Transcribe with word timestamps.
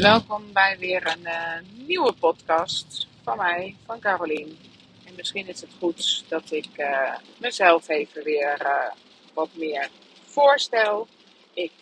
Welkom 0.00 0.52
bij 0.52 0.76
weer 0.78 1.06
een 1.06 1.26
eh, 1.26 1.58
nieuwe 1.86 2.12
podcast 2.12 3.06
van 3.22 3.36
mij, 3.36 3.76
van 3.86 4.00
Carolien. 4.00 4.58
En 5.04 5.14
misschien 5.16 5.46
is 5.46 5.60
het 5.60 5.70
goed 5.78 6.24
dat 6.28 6.50
ik 6.50 6.68
eh, 6.76 7.14
mezelf 7.38 7.88
even 7.88 8.24
weer 8.24 8.60
eh, 8.60 8.92
wat 9.34 9.48
meer 9.52 9.88
voorstel. 10.24 11.08
Ik 11.52 11.72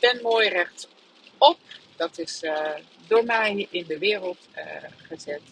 ben 0.00 0.22
mooi 0.22 0.48
rechtop. 0.48 1.58
Dat 1.96 2.18
is 2.18 2.42
door 3.06 3.24
mij 3.24 3.66
in 3.70 3.84
de 3.86 3.98
wereld 3.98 4.48
gezet. 4.96 5.42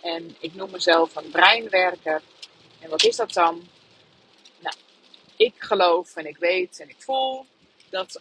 En 0.00 0.36
ik 0.40 0.54
noem 0.54 0.70
mezelf 0.70 1.16
een 1.16 1.30
breinwerker. 1.30 2.22
En 2.80 2.90
wat 2.90 3.04
is 3.04 3.16
dat 3.16 3.32
dan? 3.32 3.68
Nou, 4.58 4.76
ik 5.36 5.54
geloof 5.58 6.16
en 6.16 6.26
ik 6.26 6.36
weet 6.36 6.80
en 6.80 6.88
ik 6.88 7.02
voel 7.02 7.46
dat 7.90 8.20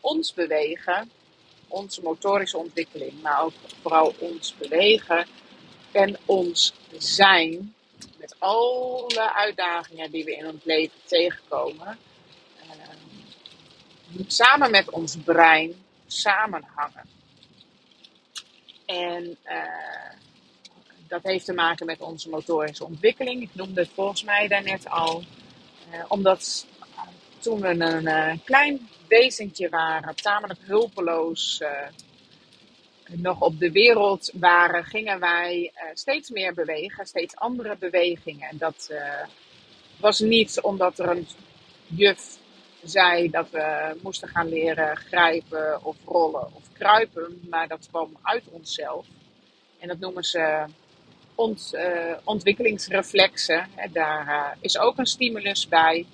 ons 0.00 0.34
bewegen 0.34 1.10
onze 1.68 2.02
motorische 2.02 2.56
ontwikkeling, 2.58 3.22
maar 3.22 3.42
ook 3.42 3.52
vooral 3.82 4.14
ons 4.18 4.54
bewegen 4.54 5.26
en 5.92 6.18
ons 6.24 6.74
zijn 6.98 7.74
met 8.18 8.34
alle 8.38 9.32
uitdagingen 9.34 10.10
die 10.10 10.24
we 10.24 10.36
in 10.36 10.46
ons 10.46 10.64
leven 10.64 10.98
tegenkomen, 11.04 11.98
uh, 12.56 14.24
samen 14.26 14.70
met 14.70 14.90
ons 14.90 15.16
brein 15.24 15.84
samenhangen. 16.06 17.04
En 18.86 19.36
uh, 19.44 20.12
dat 21.08 21.22
heeft 21.22 21.44
te 21.44 21.52
maken 21.52 21.86
met 21.86 22.00
onze 22.00 22.28
motorische 22.28 22.84
ontwikkeling. 22.84 23.42
Ik 23.42 23.54
noemde 23.54 23.80
het 23.80 23.90
volgens 23.94 24.24
mij 24.24 24.48
daarnet 24.48 24.88
al. 24.88 25.22
Uh, 25.92 26.04
omdat 26.08 26.66
toen 27.38 27.60
we 27.60 27.68
een 27.68 28.42
klein 28.44 28.88
wezentje 29.08 29.68
waren, 29.68 30.14
tamelijk 30.14 30.60
hulpeloos 30.62 31.60
uh, 31.62 31.68
nog 33.06 33.40
op 33.40 33.58
de 33.58 33.70
wereld 33.70 34.30
waren, 34.34 34.84
gingen 34.84 35.20
wij 35.20 35.72
uh, 35.74 35.82
steeds 35.94 36.30
meer 36.30 36.54
bewegen, 36.54 37.06
steeds 37.06 37.36
andere 37.36 37.76
bewegingen. 37.76 38.58
Dat 38.58 38.88
uh, 38.90 39.26
was 40.00 40.20
niet 40.20 40.60
omdat 40.60 40.98
er 40.98 41.08
een 41.08 41.26
juf 41.86 42.36
zei 42.82 43.30
dat 43.30 43.50
we 43.50 43.96
moesten 44.02 44.28
gaan 44.28 44.48
leren 44.48 44.96
grijpen 44.96 45.84
of 45.84 45.96
rollen 46.04 46.54
of 46.54 46.62
kruipen, 46.72 47.40
maar 47.50 47.68
dat 47.68 47.86
kwam 47.90 48.16
uit 48.22 48.42
onszelf. 48.50 49.06
En 49.78 49.88
dat 49.88 49.98
noemen 49.98 50.24
ze 50.24 50.64
ont, 51.34 51.78
ontwikkelingsreflexen. 52.24 53.68
Daar 53.92 54.56
is 54.60 54.78
ook 54.78 54.98
een 54.98 55.06
stimulus 55.06 55.68
bij. 55.68 56.06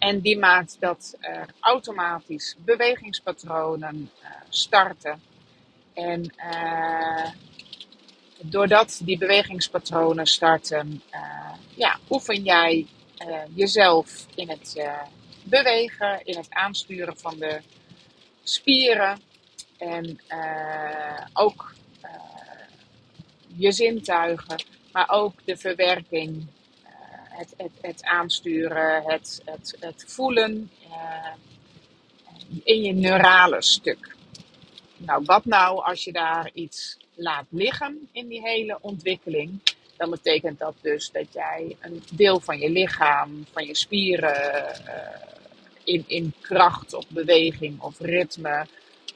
En 0.00 0.20
die 0.20 0.38
maakt 0.38 0.76
dat 0.78 1.16
er 1.20 1.46
automatisch 1.60 2.56
bewegingspatronen 2.58 4.10
uh, 4.22 4.28
starten. 4.48 5.22
En 5.94 6.34
uh, 6.36 7.30
doordat 8.38 9.00
die 9.04 9.18
bewegingspatronen 9.18 10.26
starten, 10.26 11.02
uh, 11.12 11.52
ja, 11.74 11.98
oefen 12.10 12.42
jij 12.42 12.86
jezelf 13.54 14.26
in 14.34 14.48
het 14.48 14.88
bewegen, 15.42 16.24
in 16.24 16.36
het 16.36 16.50
aansturen 16.50 17.18
van 17.18 17.38
de 17.38 17.60
spieren. 18.42 19.20
En 19.78 20.20
ook 21.32 21.74
je 23.56 23.72
zintuigen, 23.72 24.64
maar 24.92 25.10
ook 25.10 25.34
de 25.44 25.56
verwerking 25.56 26.46
het, 27.40 27.72
het, 27.80 28.04
aansturen, 28.04 29.02
het, 29.02 29.42
het, 29.44 29.76
het 29.80 30.04
voelen 30.06 30.70
uh, 30.88 31.32
in 32.62 32.82
je 32.82 32.92
neurale 32.92 33.62
stuk. 33.62 34.16
Nou, 34.96 35.22
wat 35.24 35.44
nou 35.44 35.84
als 35.84 36.04
je 36.04 36.12
daar 36.12 36.50
iets 36.54 36.98
laat 37.14 37.46
liggen 37.48 38.08
in 38.12 38.28
die 38.28 38.40
hele 38.40 38.78
ontwikkeling? 38.80 39.60
Dan 39.96 40.10
betekent 40.10 40.58
dat 40.58 40.74
dus 40.80 41.10
dat 41.10 41.26
jij 41.32 41.76
een 41.80 42.02
deel 42.12 42.40
van 42.40 42.58
je 42.58 42.70
lichaam, 42.70 43.46
van 43.52 43.66
je 43.66 43.76
spieren, 43.76 44.82
uh, 44.86 44.94
in, 45.84 46.04
in 46.06 46.34
kracht 46.40 46.94
of 46.94 47.08
beweging 47.08 47.80
of 47.80 47.98
ritme, 47.98 48.66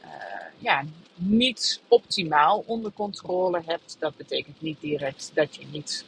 uh, 0.04 0.10
ja, 0.58 0.84
niet 1.14 1.80
optimaal 1.88 2.64
onder 2.66 2.92
controle 2.92 3.62
hebt. 3.66 3.96
Dat 3.98 4.16
betekent 4.16 4.60
niet 4.60 4.80
direct 4.80 5.30
dat 5.34 5.56
je 5.56 5.66
niet 5.66 6.04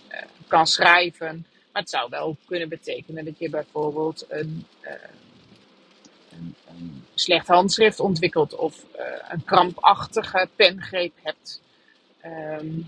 kan 0.46 0.66
schrijven, 0.66 1.46
maar 1.76 1.84
het 1.84 1.94
zou 1.94 2.10
wel 2.10 2.36
kunnen 2.46 2.68
betekenen 2.68 3.24
dat 3.24 3.38
je 3.38 3.50
bijvoorbeeld 3.50 4.24
een, 4.28 4.66
uh, 4.82 4.90
een, 6.30 6.54
een 6.68 7.04
slecht 7.14 7.46
handschrift 7.46 8.00
ontwikkelt 8.00 8.54
of 8.54 8.84
uh, 8.98 9.02
een 9.28 9.44
krampachtige 9.44 10.48
pengreep 10.56 11.12
hebt. 11.22 11.62
Um, 12.24 12.86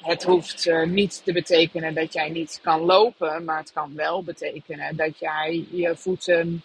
het 0.00 0.22
hoeft 0.22 0.66
uh, 0.66 0.86
niet 0.86 1.24
te 1.24 1.32
betekenen 1.32 1.94
dat 1.94 2.12
jij 2.12 2.28
niet 2.28 2.58
kan 2.62 2.80
lopen, 2.80 3.44
maar 3.44 3.58
het 3.58 3.72
kan 3.72 3.94
wel 3.94 4.22
betekenen 4.22 4.96
dat 4.96 5.18
jij 5.18 5.66
je 5.70 5.96
voeten 5.96 6.62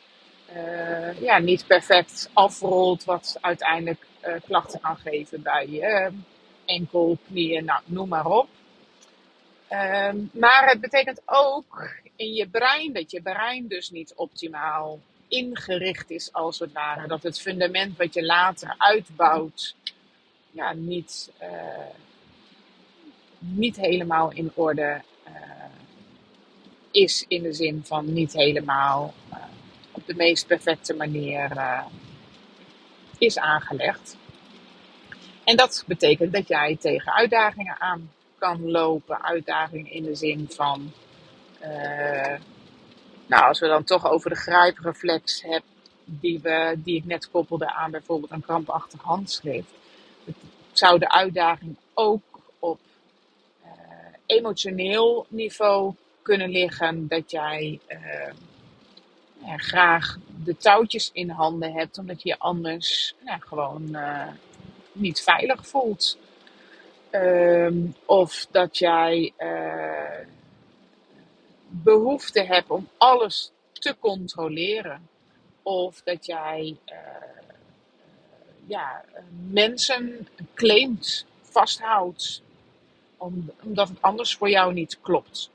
ja, 1.20 1.38
niet 1.38 1.68
perfect 1.68 2.30
afrolt, 2.34 3.04
wat 3.04 3.38
uiteindelijk 3.42 4.06
klachten 4.46 4.80
kan 4.80 4.98
geven 4.98 5.42
bij 5.42 5.68
je 5.70 6.12
enkel, 6.66 7.18
knieën, 7.28 7.66
nou, 7.66 7.82
noem 7.86 8.08
maar 8.08 8.26
op. 8.26 8.48
Um, 9.76 10.30
maar 10.34 10.70
het 10.70 10.82
betekent 10.82 11.22
ook 11.26 11.90
in 12.16 12.34
je 12.34 12.48
brein 12.48 12.94
dat 12.94 13.12
je 13.12 13.22
brein 13.22 13.68
dus 13.68 13.90
niet 13.90 14.14
optimaal 14.16 15.00
ingericht 15.28 16.10
is, 16.10 16.34
als 16.34 16.60
het 16.60 16.72
ware. 16.72 17.08
Dat 17.08 17.24
het 17.24 17.42
fundament 17.42 17.98
wat 17.98 18.14
je 18.14 18.26
later 18.26 18.76
uitbouwt, 18.78 19.76
ja, 20.52 20.74
niet, 20.74 21.32
uh, 21.42 21.50
niet 23.40 23.76
helemaal 23.76 24.32
in 24.32 24.52
orde 24.54 25.02
uh, 25.28 25.34
is. 26.92 27.26
In 27.28 27.42
de 27.42 27.54
zin 27.54 27.82
van 27.86 28.14
niet 28.14 28.34
helemaal 28.34 29.14
uh, 29.30 29.38
op 29.92 30.06
de 30.06 30.16
meest 30.16 30.48
perfecte 30.48 30.94
manier 30.94 31.52
is 33.18 33.38
aangelegd. 33.38 34.18
En 35.44 35.58
dat 35.58 35.84
betekent 35.88 36.34
dat 36.34 36.48
jij 36.48 36.78
tegen 36.80 37.14
uitdagingen 37.14 37.82
aan 37.82 38.12
kan 38.46 38.72
lopen. 38.72 39.24
Uitdaging 39.24 39.92
in 39.92 40.04
de 40.04 40.16
zin 40.16 40.48
van, 40.50 40.92
uh, 41.62 42.36
nou 43.26 43.44
als 43.44 43.60
we 43.60 43.68
dan 43.68 43.84
toch 43.84 44.10
over 44.10 44.30
de 44.30 44.36
grijpreflex 44.36 45.42
hebben, 45.42 45.70
die, 46.06 46.40
we, 46.40 46.76
die 46.78 46.96
ik 46.96 47.06
net 47.06 47.32
koppelde 47.32 47.74
aan 47.74 47.92
bijvoorbeeld 47.92 48.32
een 48.32 48.42
krampachtig 48.42 49.02
handschrift. 49.02 49.72
Zou 50.72 51.00
de 51.00 51.10
uitdaging 51.10 51.76
ook 51.94 52.22
op 52.60 52.80
uh, 53.64 53.70
emotioneel 54.26 55.26
niveau 55.30 55.94
kunnen 56.22 56.50
liggen 56.50 57.08
dat 57.08 57.32
jij 57.32 57.80
ja, 59.46 59.58
graag 59.58 60.18
de 60.44 60.58
touwtjes 60.58 61.10
in 61.14 61.30
handen 61.30 61.74
hebt, 61.74 61.98
omdat 61.98 62.22
je 62.22 62.30
je 62.30 62.40
anders 62.40 63.16
ja, 63.26 63.38
gewoon 63.38 63.98
niet 64.92 65.22
veilig 65.22 65.68
voelt. 65.68 66.18
Um, 67.22 67.96
of 68.06 68.48
dat 68.52 68.78
jij 68.78 69.34
uh, 69.38 70.28
behoefte 71.68 72.44
hebt 72.44 72.70
om 72.70 72.90
alles 72.98 73.52
te 73.74 73.96
controleren. 74.00 75.08
Of 75.64 76.02
dat 76.02 76.26
jij 76.26 76.78
uh, 76.86 76.96
ja, 78.66 79.04
mensen 79.50 80.28
claimt, 80.54 81.26
vasthoudt, 81.42 82.42
om, 83.18 83.52
omdat 83.64 83.90
het 83.90 84.02
anders 84.02 84.36
voor 84.36 84.50
jou 84.50 84.74
niet 84.74 84.98
klopt. 85.02 85.50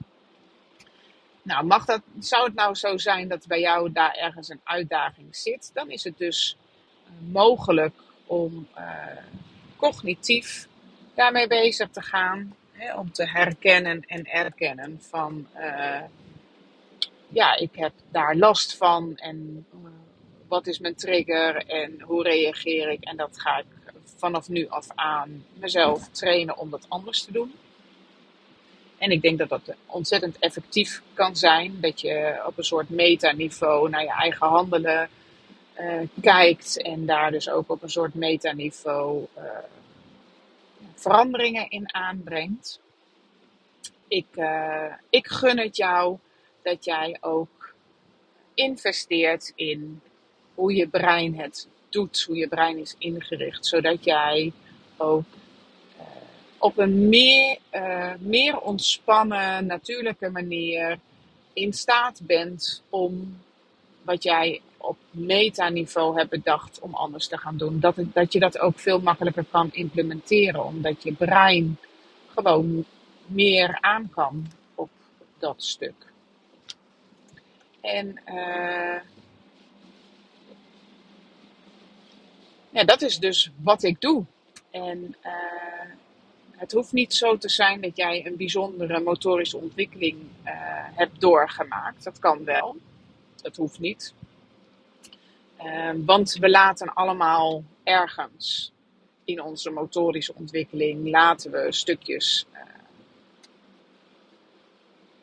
Nou, 1.43 1.65
mag 1.67 1.85
dat, 1.85 2.03
zou 2.19 2.45
het 2.45 2.55
nou 2.55 2.75
zo 2.75 2.97
zijn 2.97 3.29
dat 3.29 3.47
bij 3.47 3.61
jou 3.61 3.93
daar 3.93 4.15
ergens 4.15 4.49
een 4.49 4.61
uitdaging 4.65 5.37
zit, 5.37 5.71
dan 5.75 5.91
is 5.91 6.05
het 6.05 6.19
dus 6.19 6.57
mogelijk 7.19 7.95
om 8.27 8.69
cognitief 9.77 10.69
daarmee 11.21 11.47
bezig 11.47 11.91
te 11.91 12.03
gaan. 12.03 12.55
Hè, 12.73 12.99
om 12.99 13.13
te 13.13 13.29
herkennen 13.29 14.05
en 14.07 14.25
erkennen 14.25 14.99
van, 15.01 15.47
uh, 15.57 16.01
ja, 17.29 17.57
ik 17.57 17.71
heb 17.75 17.93
daar 18.11 18.37
last 18.37 18.77
van 18.77 19.17
en 19.17 19.67
uh, 19.75 19.91
wat 20.49 20.67
is 20.67 20.79
mijn 20.79 20.95
trigger 20.95 21.67
en 21.67 22.01
hoe 22.01 22.23
reageer 22.23 22.91
ik. 22.91 23.05
En 23.05 23.17
dat 23.17 23.41
ga 23.41 23.59
ik 23.59 23.67
vanaf 24.17 24.49
nu 24.49 24.69
af 24.69 24.87
aan 24.95 25.45
mezelf 25.53 26.09
trainen 26.09 26.59
om 26.59 26.71
dat 26.71 26.87
anders 26.89 27.23
te 27.25 27.33
doen. 27.33 27.55
En 28.99 29.11
ik 29.11 29.23
denk 29.23 29.39
dat 29.39 29.49
dat 29.49 29.75
ontzettend 29.87 30.39
effectief 30.39 31.03
kan 31.15 31.37
zijn. 31.37 31.81
Dat 31.81 32.01
je 32.01 32.43
op 32.47 32.59
een 32.59 32.65
soort 32.65 32.91
metaniveau 32.91 33.89
naar 33.89 34.03
je 34.03 34.13
eigen 34.13 34.47
handelen 34.47 35.09
uh, 35.81 36.01
kijkt. 36.21 36.83
En 36.83 37.07
daar 37.07 37.31
dus 37.31 37.51
ook 37.51 37.71
op 37.71 37.83
een 37.83 37.91
soort 37.91 38.15
metaniveau 38.15 39.27
uh, 39.39 39.43
veranderingen 40.95 41.71
in 41.71 41.95
aanbrengt. 41.95 42.81
Ik, 44.09 44.27
uh, 44.35 44.93
ik 45.11 45.27
gun 45.27 45.59
het 45.59 45.77
jou 45.77 46.19
dat 46.63 46.85
jij 46.85 47.17
ook 47.21 47.75
investeert 48.55 49.53
in 49.55 50.01
hoe 50.55 50.75
je 50.75 50.89
brein 50.89 51.39
het 51.39 51.69
doet, 51.89 52.23
hoe 52.23 52.37
je 52.37 52.49
brein 52.49 52.79
is 52.79 52.95
ingericht, 52.99 53.67
zodat 53.67 54.05
jij 54.05 54.53
ook 54.97 55.25
uh, 55.97 56.03
op 56.59 56.79
een 56.79 57.09
meer, 57.09 57.59
uh, 57.73 58.13
meer 58.19 58.61
ontspannen, 58.61 59.67
natuurlijke 59.67 60.31
manier 60.31 60.99
in 61.53 61.73
staat 61.73 62.21
bent 62.23 62.83
om 62.89 63.39
wat 64.03 64.23
jij 64.23 64.61
op 64.81 64.97
metaniveau 65.11 66.17
hebt 66.19 66.31
bedacht 66.31 66.81
om 66.81 66.95
anders 66.95 67.29
te 67.29 67.39
gaan 67.39 67.57
doen. 67.57 67.81
Dat, 67.81 67.95
dat 67.99 68.33
je 68.33 68.39
dat 68.39 68.59
ook 68.59 68.79
veel 68.79 69.01
makkelijker 69.01 69.45
kan 69.51 69.69
implementeren, 69.73 70.65
omdat 70.65 71.03
je 71.03 71.13
brein 71.13 71.79
gewoon 72.35 72.85
meer 73.27 73.79
aan 73.81 74.11
kan 74.11 74.47
op 74.75 74.91
dat 75.39 75.63
stuk. 75.63 76.13
En 77.81 78.21
ja, 82.71 82.85
dat 82.85 83.03
is 83.03 83.19
dus 83.19 83.51
wat 83.63 83.83
ik 83.83 84.01
doe. 84.01 84.25
En 84.71 85.17
uh, 85.25 85.33
het 86.51 86.73
hoeft 86.73 86.93
niet 86.93 87.15
zo 87.15 87.37
te 87.39 87.49
zijn 87.49 87.81
dat 87.81 87.97
jij 87.97 88.27
een 88.27 88.37
bijzondere 88.37 89.01
motorische 89.01 89.57
ontwikkeling 89.57 90.17
uh, 90.45 90.51
hebt 90.95 91.21
doorgemaakt. 91.21 92.05
Dat 92.05 92.19
kan 92.19 92.45
wel. 92.45 92.77
Dat 93.43 93.57
hoeft 93.57 93.79
niet. 93.79 94.15
Uh, 95.65 95.91
want 96.05 96.33
we 96.33 96.51
laten 96.51 96.95
allemaal 96.95 97.65
ergens 97.85 98.73
in 99.25 99.43
onze 99.43 99.71
motorische 99.71 100.35
ontwikkeling 100.35 101.11
laten 101.11 101.51
we 101.51 101.67
stukjes 101.73 102.47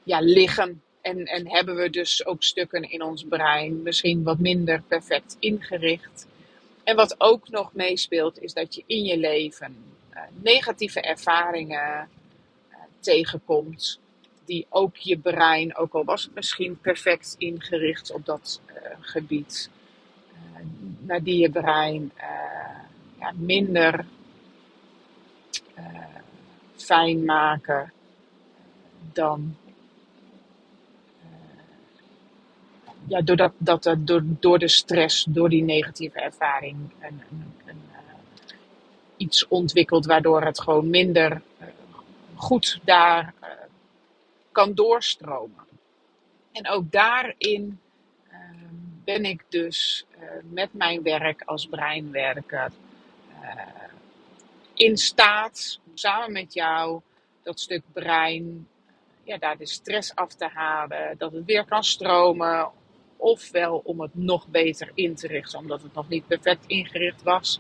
ja, 0.08 0.20
liggen. 0.20 0.82
En, 1.02 1.26
en 1.26 1.50
hebben 1.50 1.76
we 1.76 1.90
dus 1.90 2.26
ook 2.26 2.44
stukken 2.44 2.90
in 2.90 3.02
ons 3.02 3.24
brein 3.24 3.82
misschien 3.82 4.24
wat 4.24 4.40
minder 4.40 4.82
perfect 4.88 5.36
ingericht. 5.40 6.28
En 6.84 6.96
wat 6.96 7.16
ook 7.18 7.50
nog 7.50 7.74
meespeelt, 7.74 8.42
is 8.42 8.54
dat 8.54 8.76
je 8.76 8.84
in 8.86 9.04
je 9.04 9.18
leven 9.18 9.76
uh, 10.14 10.22
negatieve 10.42 11.02
ervaringen 11.02 12.10
uh, 12.72 12.78
tegenkomt. 13.00 14.00
Die 14.46 14.66
ook 14.70 14.96
je 14.96 15.18
brein, 15.18 15.76
ook 15.76 15.94
al 15.94 16.06
was 16.06 16.24
het 16.24 16.34
misschien 16.34 16.80
perfect 16.82 17.36
ingericht 17.38 18.12
op 18.12 18.26
dat 18.26 18.62
uh, 18.68 18.76
gebied, 19.00 19.70
naar 21.00 21.24
die 21.24 21.38
je 21.38 21.50
brein 21.50 22.12
ja, 23.20 23.34
minder 23.36 24.06
fijn 26.76 27.26
maken 27.26 27.92
dan 29.14 29.56
ja, 33.08 33.22
doordat, 33.22 33.54
dat, 33.58 33.96
door, 33.98 34.22
door 34.26 34.60
de 34.60 34.68
stress, 34.68 35.26
door 35.30 35.50
die 35.50 35.64
negatieve 35.64 36.20
ervaring, 36.20 36.78
een, 37.00 37.22
een, 37.32 37.54
een, 37.66 37.82
iets 39.18 39.48
ontwikkelt 39.48 40.06
waardoor 40.06 40.44
het 40.44 40.62
gewoon 40.62 40.90
minder 40.90 41.42
goed 42.36 42.80
daar 42.84 43.34
kan 44.52 44.74
doorstromen. 44.74 45.66
En 46.52 46.70
ook 46.70 46.92
daarin 46.92 47.80
ben 49.08 49.26
ik 49.26 49.44
dus 49.50 50.06
met 50.50 50.74
mijn 50.74 51.04
werk 51.04 51.42
als 51.46 51.66
breinwerker 51.66 52.72
in 54.74 54.98
staat, 54.98 55.80
samen 55.94 56.32
met 56.32 56.54
jou, 56.54 57.02
dat 57.44 57.60
stuk 57.60 57.82
brein 57.94 58.68
ja, 59.24 59.38
daar 59.38 59.58
de 59.58 59.66
stress 59.68 60.16
af 60.16 60.34
te 60.34 60.48
halen, 60.54 61.18
dat 61.18 61.32
het 61.32 61.46
weer 61.46 61.66
kan 61.66 61.84
stromen, 61.84 62.70
ofwel 63.18 63.82
om 63.84 64.02
het 64.02 64.16
nog 64.16 64.48
beter 64.48 64.92
in 64.94 65.16
te 65.16 65.28
richten, 65.28 65.60
omdat 65.60 65.82
het 65.82 65.94
nog 65.94 66.10
niet 66.10 66.28
perfect 66.28 66.66
ingericht 66.66 67.24
was, 67.24 67.60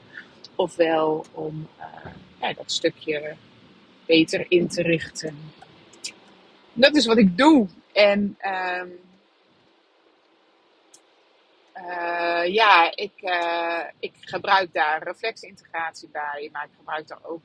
ofwel 0.55 1.25
om 1.31 1.67
uh, 1.79 2.11
ja, 2.41 2.53
dat 2.53 2.71
stukje 2.71 3.35
beter 4.05 4.45
in 4.49 4.67
te 4.67 4.81
richten. 4.81 5.38
Dat 6.73 6.95
is 6.95 7.05
wat 7.05 7.17
ik 7.17 7.38
doe. 7.38 7.67
En 7.94 8.38
um, 8.79 8.99
uh, 11.81 12.53
ja, 12.53 12.95
ik, 12.95 13.13
uh, 13.21 13.83
ik 14.00 14.13
gebruik 14.19 14.74
daar 14.74 15.03
reflexintegratie 15.03 16.09
bij, 16.09 16.50
maar 16.51 16.63
ik 16.63 16.71
gebruik 16.77 17.07
daar 17.07 17.24
ook 17.24 17.41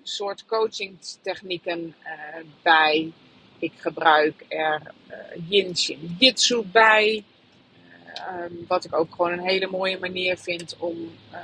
een 0.00 0.06
soort 0.06 0.46
coachingtechnieken 0.46 1.94
bij. 2.62 3.12
Ik 3.60 3.72
gebruik 3.76 4.44
er 4.48 4.82
uh, 5.10 5.48
Yin 5.48 5.76
Shin 5.76 6.16
Jitsu 6.18 6.62
bij. 6.62 7.24
Uh, 8.16 8.66
wat 8.68 8.84
ik 8.84 8.94
ook 8.94 9.14
gewoon 9.14 9.32
een 9.32 9.46
hele 9.46 9.66
mooie 9.66 9.98
manier 9.98 10.38
vind 10.38 10.76
om 10.78 11.12
uh, 11.32 11.40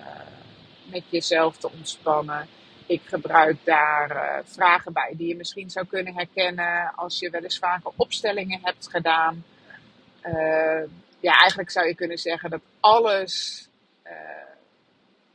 met 0.85 1.03
jezelf 1.09 1.57
te 1.57 1.71
ontspannen. 1.71 2.49
Ik 2.87 3.03
gebruik 3.05 3.57
daar 3.65 4.43
vragen 4.45 4.93
bij 4.93 5.13
die 5.17 5.29
je 5.29 5.37
misschien 5.37 5.71
zou 5.71 5.87
kunnen 5.87 6.15
herkennen 6.15 6.93
als 6.95 7.19
je 7.19 7.31
wel 7.31 7.43
eens 7.43 7.59
vaker 7.59 7.91
opstellingen 7.97 8.61
hebt 8.63 8.89
gedaan. 8.91 9.45
Ja, 11.21 11.39
eigenlijk 11.39 11.71
zou 11.71 11.87
je 11.87 11.95
kunnen 11.95 12.19
zeggen 12.19 12.51
dat 12.51 12.61
alles 12.81 13.65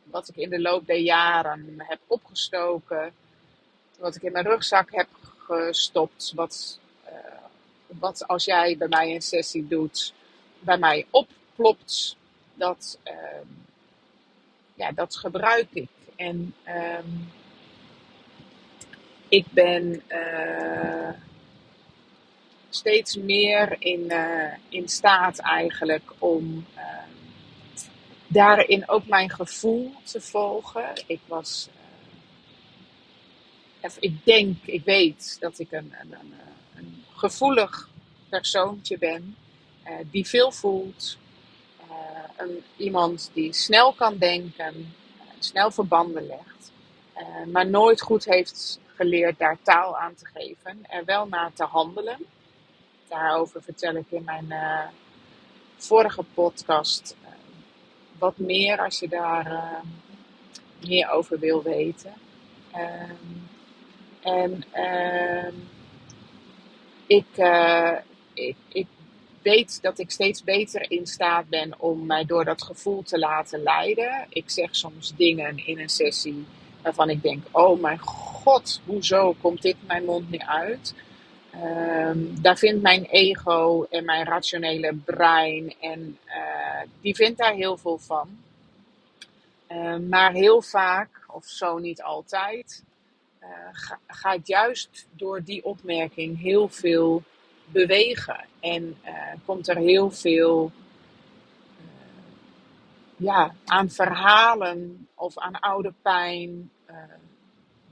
wat 0.03 0.29
ik 0.29 0.35
in 0.35 0.49
de 0.49 0.61
loop 0.61 0.85
der 0.85 0.99
jaren 0.99 1.75
heb 1.77 1.99
opgestoken, 2.07 3.13
wat 3.97 4.15
ik 4.15 4.21
in 4.21 4.31
mijn 4.31 4.45
rugzak 4.45 4.91
heb 4.91 5.07
gestopt. 5.37 6.31
Wat, 6.35 6.79
uh, 7.05 7.11
wat 7.87 8.27
als 8.27 8.45
jij 8.45 8.77
bij 8.77 8.87
mij 8.87 9.13
een 9.13 9.21
sessie 9.21 9.67
doet, 9.67 10.13
bij 10.59 10.77
mij 10.77 11.05
opplopt. 11.09 12.15
Dat, 12.53 12.99
uh, 13.03 13.13
ja, 14.73 14.91
dat 14.91 15.15
gebruik 15.15 15.67
ik. 15.71 15.89
En 16.15 16.55
um, 16.67 17.31
ik 19.27 19.45
ben 19.49 20.03
uh, 20.07 21.09
steeds 22.75 23.15
meer 23.15 23.75
in, 23.79 24.13
in 24.69 24.89
staat 24.89 25.39
eigenlijk 25.39 26.13
om 26.17 26.65
daarin 28.27 28.89
ook 28.89 29.07
mijn 29.07 29.29
gevoel 29.29 29.93
te 30.03 30.21
volgen. 30.21 31.03
Ik 31.07 31.19
was 31.25 31.69
ik 33.99 34.25
denk, 34.25 34.57
ik 34.65 34.83
weet 34.83 35.37
dat 35.39 35.59
ik 35.59 35.71
een, 35.71 35.93
een, 36.01 36.15
een, 36.75 37.03
gevoelig 37.15 37.89
persoontje 38.29 38.97
ben, 38.97 39.35
die 40.11 40.27
veel 40.27 40.51
voelt. 40.51 41.17
Een, 42.37 42.63
iemand 42.77 43.31
die 43.33 43.53
snel 43.53 43.93
kan 43.93 44.17
denken, 44.17 44.93
snel 45.39 45.71
verbanden 45.71 46.27
legt, 46.27 46.71
maar 47.51 47.69
nooit 47.69 48.01
goed 48.01 48.25
heeft 48.25 48.79
geleerd 48.95 49.39
daar 49.39 49.57
taal 49.61 49.97
aan 49.97 50.15
te 50.15 50.25
geven, 50.33 50.79
er 50.89 51.05
wel 51.05 51.27
naar 51.27 51.53
te 51.53 51.63
handelen. 51.63 52.17
Daarover 53.11 53.63
vertel 53.63 53.95
ik 53.95 54.05
in 54.09 54.23
mijn 54.23 54.53
vorige 55.77 56.23
podcast 56.33 57.15
wat 58.17 58.37
meer 58.37 58.79
als 58.79 58.99
je 58.99 59.07
daar 59.07 59.81
meer 60.85 61.09
over 61.09 61.39
wil 61.39 61.63
weten. 61.63 62.13
Ehm, 62.71 63.15
en 64.21 64.63
uh, 64.75 65.47
ik, 67.07 67.25
ik, 68.33 68.55
ik 68.67 68.87
weet 69.41 69.81
dat 69.81 69.99
ik 69.99 70.11
steeds 70.11 70.43
beter 70.43 70.91
in 70.91 71.07
staat 71.07 71.49
ben 71.49 71.79
om 71.79 72.05
mij 72.05 72.25
door 72.25 72.45
dat 72.45 72.63
gevoel 72.63 73.03
te 73.03 73.19
laten 73.19 73.63
leiden. 73.63 74.25
Ik 74.29 74.49
zeg 74.49 74.75
soms 74.75 75.13
dingen 75.15 75.65
in 75.65 75.79
een 75.79 75.89
sessie 75.89 76.45
waarvan 76.81 77.09
ik 77.09 77.21
denk: 77.21 77.45
oh 77.51 77.81
mijn 77.81 77.99
god, 77.99 78.81
hoezo 78.85 79.35
komt 79.41 79.61
dit 79.61 79.75
mijn 79.87 80.05
mond 80.05 80.29
niet 80.29 80.41
uit? 80.41 80.93
Um, 81.55 82.41
daar 82.41 82.57
vindt 82.57 82.81
mijn 82.81 83.05
ego 83.05 83.85
en 83.89 84.05
mijn 84.05 84.25
rationele 84.25 84.95
brein 85.05 85.75
en 85.79 86.17
uh, 86.27 86.81
die 87.01 87.15
vindt 87.15 87.37
daar 87.37 87.53
heel 87.53 87.77
veel 87.77 87.97
van. 87.97 88.39
Uh, 89.71 89.97
maar 89.97 90.31
heel 90.31 90.61
vaak, 90.61 91.09
of 91.27 91.45
zo 91.45 91.77
niet 91.77 92.01
altijd, 92.01 92.83
uh, 93.41 93.47
gaat 94.07 94.47
juist 94.47 95.07
door 95.11 95.43
die 95.43 95.63
opmerking 95.63 96.39
heel 96.39 96.69
veel 96.69 97.23
bewegen. 97.65 98.45
En 98.59 98.97
uh, 99.05 99.11
komt 99.45 99.67
er 99.67 99.77
heel 99.77 100.11
veel 100.11 100.71
ja, 103.15 103.55
aan 103.65 103.89
verhalen 103.89 105.07
of 105.15 105.37
aan 105.37 105.59
oude 105.59 105.93
pijn 106.01 106.71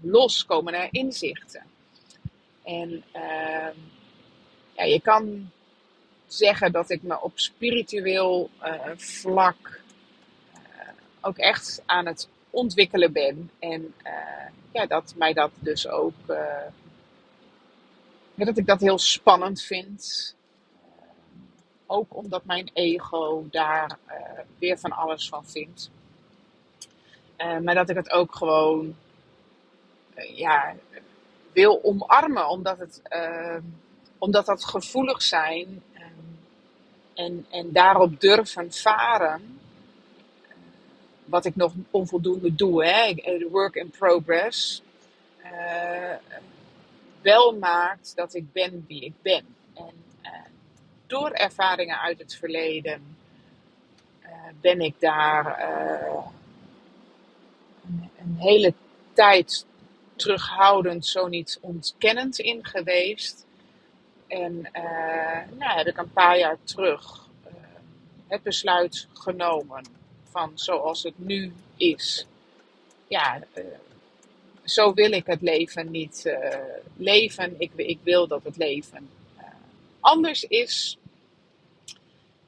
loskomen 0.02 0.74
er 0.74 0.88
inzichten. 0.92 1.64
En 2.70 3.04
ehm, 3.12 3.76
ja, 4.76 4.84
je 4.84 5.02
kan 5.02 5.52
zeggen 6.28 6.72
dat 6.72 6.90
ik 6.90 7.04
me 7.04 7.22
op 7.22 7.40
spiritueel 7.40 8.50
vlak 8.96 9.82
ook 11.22 11.38
echt 11.38 11.84
aan 11.86 12.06
het 12.06 12.30
ontwikkelen 12.50 13.12
ben. 13.12 13.52
En 13.60 13.94
uh, 14.04 14.46
ja, 14.72 14.86
dat 14.86 15.14
mij 15.18 15.34
dat 15.34 15.52
dus 15.60 15.88
ook. 15.88 16.14
Dat 18.36 18.58
ik 18.58 18.66
dat 18.66 18.82
heel 18.82 18.98
spannend 18.98 19.62
vind. 19.62 20.36
ook 21.86 22.16
omdat 22.16 22.46
mijn 22.46 22.70
ego 22.74 23.48
daar 23.52 23.98
eh, 24.06 24.40
weer 24.60 24.80
van 24.80 24.92
alles 24.92 25.30
van 25.30 25.46
vindt. 25.46 25.90
Eh, 27.36 27.58
maar 27.58 27.76
dat 27.76 27.90
ik 27.90 27.96
het 27.96 28.10
ook 28.10 28.36
gewoon 28.36 28.96
eh, 30.14 30.38
ja, 30.38 30.76
wil 31.54 31.84
omarmen, 31.84 32.50
omdat, 32.50 32.78
het, 32.78 33.02
omdat 34.18 34.46
dat 34.46 34.66
gevoelig 34.66 35.22
zijn 35.22 35.84
en, 37.14 37.46
en 37.50 37.72
daarop 37.72 38.20
durven 38.22 38.72
varen. 38.72 39.60
Wat 41.26 41.46
ik 41.46 41.56
nog 41.56 41.74
onvoldoende 41.92 42.56
doe, 42.56 42.86
hè? 42.86 43.14
work 43.52 43.76
in 43.76 43.90
progress. 43.90 44.84
wel 47.22 47.58
maakt 47.58 48.16
dat 48.16 48.34
ik 48.34 48.52
ben 48.52 48.86
wie 48.88 49.02
ik 49.06 49.14
ben. 49.22 49.46
En 49.74 49.94
door 51.08 51.30
ervaringen 51.30 52.00
uit 52.00 52.20
het 52.20 52.36
verleden 52.36 53.18
ben 54.62 54.82
ik 54.82 54.96
daar 55.00 55.70
een, 58.18 58.36
hele 58.38 58.74
tijd 59.14 59.66
terughoudend, 60.20 61.06
zo 61.06 61.28
niet 61.28 61.58
ontkennend 61.62 62.40
in 62.40 62.66
geweest. 62.66 63.46
En 64.28 64.70
uh, 64.74 65.58
nou, 65.58 65.78
heb 65.78 65.88
ik 65.88 65.98
een 65.98 66.12
paar 66.12 66.38
jaar 66.38 66.58
terug 66.64 67.28
het 68.28 68.44
besluit 68.44 69.08
genomen 69.14 69.84
van 70.32 70.52
zoals 70.56 71.04
het 71.04 71.14
nu 71.16 71.54
is. 71.78 72.26
Ja, 73.08 73.44
zo 74.64 74.94
wil 74.94 75.12
ik 75.12 75.26
het 75.26 75.42
leven 75.42 75.92
niet 75.92 76.38
leven. 76.98 77.56
Ik, 77.58 77.72
ik 77.76 78.00
wil 78.04 78.28
dat 78.28 78.44
het 78.44 78.58
leven 78.58 79.10
anders 80.00 80.44
is. 80.44 80.98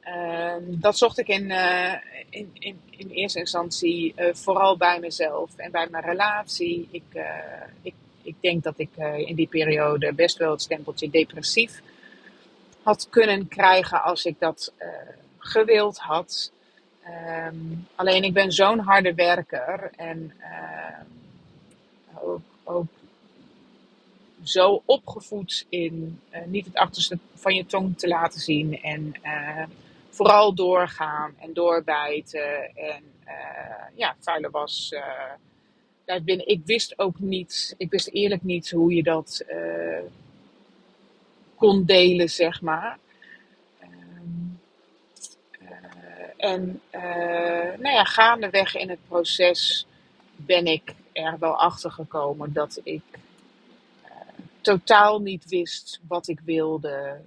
Ehm, 0.02 0.64
dat 0.68 0.98
zocht 0.98 1.20
ik 1.20 1.28
in, 1.28 1.50
uh, 1.50 1.94
in, 2.30 2.52
in, 2.54 2.80
in, 2.90 3.10
eerste 3.10 3.40
instantie 3.40 4.14
uh, 4.16 4.34
vooral 4.34 4.78
bij 4.78 5.00
mezelf 5.00 5.58
en 5.58 5.72
bij 5.72 5.88
mijn 5.92 6.04
relatie. 6.04 6.88
Ik, 6.92 7.04
uh, 7.14 7.24
ik, 7.82 7.94
ik 8.22 8.36
denk 8.40 8.64
dat 8.64 8.80
ik 8.80 8.90
in 9.26 9.36
die 9.36 9.48
periode 9.48 10.14
best 10.14 10.38
wel 10.38 10.52
het 10.52 10.62
stempeltje 10.62 11.10
depressief 11.10 11.82
had 12.84 13.08
kunnen 13.10 13.48
krijgen 13.48 14.04
als 14.04 14.26
ik 14.26 14.36
dat 14.40 14.74
gewild 15.38 15.98
had. 15.98 16.52
Um, 17.48 17.88
alleen 17.96 18.24
ik 18.24 18.34
ben 18.34 18.52
zo'n 18.52 18.80
harde 18.80 19.14
werker 19.14 19.92
en 19.96 20.34
ehm, 20.40 21.06
ook, 22.24 22.42
ook 22.64 22.86
zo 24.44 24.82
opgevoed 24.86 25.66
in 25.70 26.20
niet 26.46 26.66
het 26.66 26.76
achterste 26.76 27.18
van 27.34 27.56
je 27.56 27.66
tong 27.66 27.98
te 27.98 28.08
laten 28.08 28.40
zien 28.40 28.82
en 28.82 29.14
vooral 30.22 30.54
doorgaan 30.54 31.36
en 31.40 31.54
doorbijten. 31.54 32.76
En 32.76 33.04
uh, 33.28 33.86
ja, 33.96 34.16
vuile 34.20 34.50
was. 34.50 34.92
Uh, 36.06 36.20
binnen. 36.24 36.48
Ik 36.48 36.62
wist 36.66 37.00
ook 37.00 37.20
niet, 37.20 37.76
ik 37.78 37.92
wist 37.92 38.08
eerlijk 38.08 38.44
niet 38.44 38.72
hoe 38.72 38.94
je 38.94 39.04
dat 39.04 39.44
uh, 39.50 40.00
kon 41.56 41.86
delen, 41.86 42.30
zeg 42.30 42.62
maar. 42.62 42.98
Um, 43.82 44.60
en 46.38 46.82
nou 47.78 47.96
ja, 47.96 48.04
gaandeweg 48.04 48.76
in 48.76 48.90
het 48.90 49.00
proces 49.08 49.88
ben 50.36 50.66
ik 50.66 50.94
er 51.12 51.40
wel 51.40 51.56
achter 51.56 51.92
gekomen 51.92 52.54
dat 52.54 52.80
ik 52.84 53.04
totaal 54.62 55.20
niet 55.20 55.50
wist 55.50 56.00
wat 56.08 56.28
ik 56.28 56.40
wilde, 56.46 57.22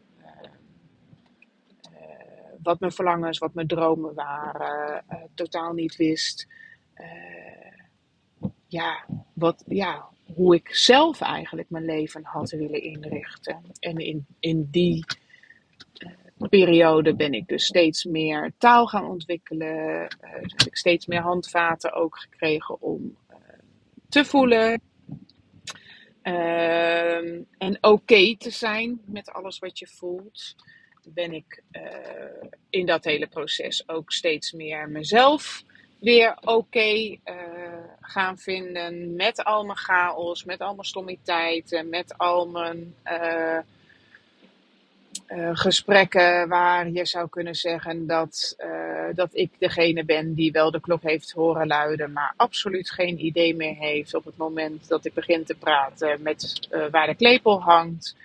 wat 2.64 2.80
mijn 2.80 2.92
verlangens, 2.92 3.38
wat 3.38 3.54
mijn 3.54 3.66
dromen 3.66 4.14
waren, 4.14 5.04
uh, 5.10 5.16
totaal 5.34 5.72
niet 5.72 5.96
wist. 5.96 6.46
Uh, 6.96 7.06
ja, 8.66 9.04
wat, 9.32 9.64
ja, 9.66 10.08
hoe 10.34 10.54
ik 10.54 10.74
zelf 10.74 11.20
eigenlijk 11.20 11.70
mijn 11.70 11.84
leven 11.84 12.24
had 12.24 12.50
willen 12.50 12.82
inrichten. 12.82 13.62
En 13.78 13.96
in, 13.96 14.26
in 14.40 14.68
die 14.70 15.04
uh, 15.98 16.48
periode 16.48 17.14
ben 17.14 17.32
ik 17.32 17.48
dus 17.48 17.64
steeds 17.64 18.04
meer 18.04 18.52
taal 18.58 18.86
gaan 18.86 19.06
ontwikkelen. 19.06 20.08
dus 20.42 20.52
heb 20.56 20.66
ik 20.66 20.76
steeds 20.76 21.06
meer 21.06 21.20
handvaten 21.20 21.92
ook 21.92 22.18
gekregen 22.18 22.80
om 22.80 23.16
te 24.08 24.24
voelen. 24.24 24.80
Ehm, 26.22 27.42
en 27.58 27.78
oké 27.80 28.36
te 28.36 28.50
zijn 28.50 29.00
met 29.04 29.30
alles 29.30 29.58
wat 29.58 29.78
je 29.78 29.86
voelt 29.86 30.54
ben 31.14 31.32
ik 31.32 31.62
uh, 31.72 31.82
in 32.70 32.86
dat 32.86 33.04
hele 33.04 33.26
proces 33.26 33.88
ook 33.88 34.12
steeds 34.12 34.52
meer 34.52 34.88
mezelf 34.88 35.62
weer 36.00 36.36
oké 36.40 36.94
uh, 36.94 37.18
gaan 38.00 38.38
vinden. 38.38 39.16
Met 39.16 39.44
al 39.44 39.64
mijn 39.64 39.78
chaos, 39.78 40.44
met 40.44 40.60
al 40.60 40.74
mijn 40.74 40.86
stommiteiten, 40.86 41.88
met 41.88 42.18
al 42.18 42.48
mijn 42.48 42.94
uh, 43.04 43.58
gesprekken 45.52 46.48
waar 46.48 46.90
je 46.90 47.06
zou 47.06 47.28
kunnen 47.28 47.54
zeggen 47.54 48.06
dat, 48.06 48.56
dat 49.14 49.28
ik 49.32 49.50
degene 49.58 50.04
ben 50.04 50.34
die 50.34 50.52
wel 50.52 50.70
de 50.70 50.80
klok 50.80 51.02
heeft 51.02 51.30
horen 51.30 51.66
luiden, 51.66 52.12
maar 52.12 52.34
absoluut 52.36 52.90
geen 52.90 53.24
idee 53.24 53.56
meer 53.56 53.74
heeft 53.74 54.14
op 54.14 54.24
het 54.24 54.36
moment 54.36 54.88
dat 54.88 55.04
ik 55.04 55.14
begin 55.14 55.44
te 55.44 55.54
praten 55.54 56.22
met 56.22 56.68
waar 56.90 57.06
de 57.06 57.14
klepel 57.14 57.62
hangt. 57.62 58.16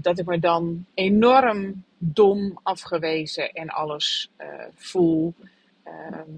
dat 0.00 0.18
ik 0.18 0.26
me 0.26 0.38
dan 0.38 0.84
enorm 0.94 1.84
dom, 2.04 2.58
afgewezen 2.62 3.52
en 3.52 3.68
alles 3.68 4.30
uh, 4.40 4.46
voel. 4.74 5.34
Ehm, 5.82 6.30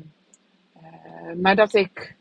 uh, 0.77 1.35
maar 1.43 1.57
dat 1.57 1.75
ik 1.75 2.17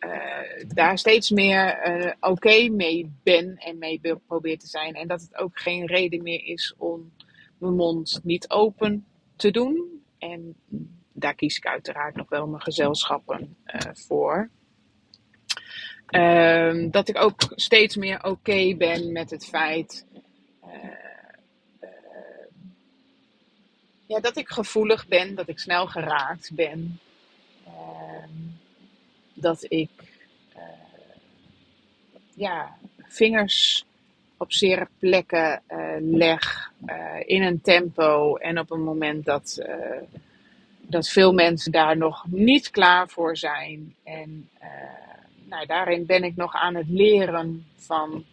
uh, 0.00 0.68
daar 0.74 0.98
steeds 0.98 1.30
meer 1.30 2.16
oké 2.20 2.68
mee 2.68 3.12
ben 3.22 3.56
en 3.56 3.78
mee 3.78 4.00
probeer 4.26 4.58
te 4.58 4.66
zijn. 4.66 4.94
En 4.94 5.08
dat 5.08 5.20
het 5.20 5.36
ook 5.36 5.58
geen 5.58 5.86
reden 5.86 6.22
meer 6.22 6.44
is 6.44 6.74
om 6.78 7.12
mijn 7.58 7.76
mond 7.76 8.20
niet 8.22 8.50
open 8.50 9.06
te 9.36 9.50
doen. 9.50 10.02
En 10.18 10.54
daar 11.12 11.34
kies 11.34 11.56
ik 11.56 11.66
uiteraard 11.66 12.16
nog 12.16 12.28
wel 12.28 12.46
mijn 12.46 12.62
gezelschappen 12.62 13.56
voor. 13.92 14.50
Uh, 16.10 16.90
dat 16.90 17.08
ik 17.08 17.22
ook 17.22 17.52
steeds 17.54 17.96
meer 17.96 18.24
oké 18.24 18.74
ben 18.76 19.12
met 19.12 19.30
het 19.30 19.46
feit 19.46 20.06
ja, 24.06 24.20
dat 24.20 24.36
ik 24.36 24.48
gevoelig 24.48 25.06
ben, 25.08 25.34
dat 25.34 25.48
ik 25.48 25.58
snel 25.58 25.86
geraakt 25.86 26.50
ben. 26.54 27.00
Uh, 27.66 27.72
dat 29.34 29.64
ik 29.68 29.90
uh, 30.56 30.62
ja, 32.34 32.76
vingers 32.98 33.84
op 34.36 34.52
zere 34.52 34.88
plekken 34.98 35.62
uh, 35.68 35.96
leg 36.00 36.72
in 37.24 37.42
een 37.42 37.60
tempo 37.60 38.36
en 38.36 38.58
op 38.58 38.70
een 38.70 38.82
moment 38.82 39.24
dat, 39.24 39.66
dat 40.80 41.08
veel 41.08 41.32
mensen 41.32 41.72
daar 41.72 41.96
nog 41.96 42.24
niet 42.28 42.70
klaar 42.70 43.08
voor 43.08 43.36
zijn. 43.36 43.94
En 44.04 44.50
nou, 45.44 45.66
daarin 45.66 46.06
ben 46.06 46.24
ik 46.24 46.36
nog 46.36 46.54
aan 46.54 46.74
het 46.74 46.88
leren 46.88 47.66
van 47.76 48.24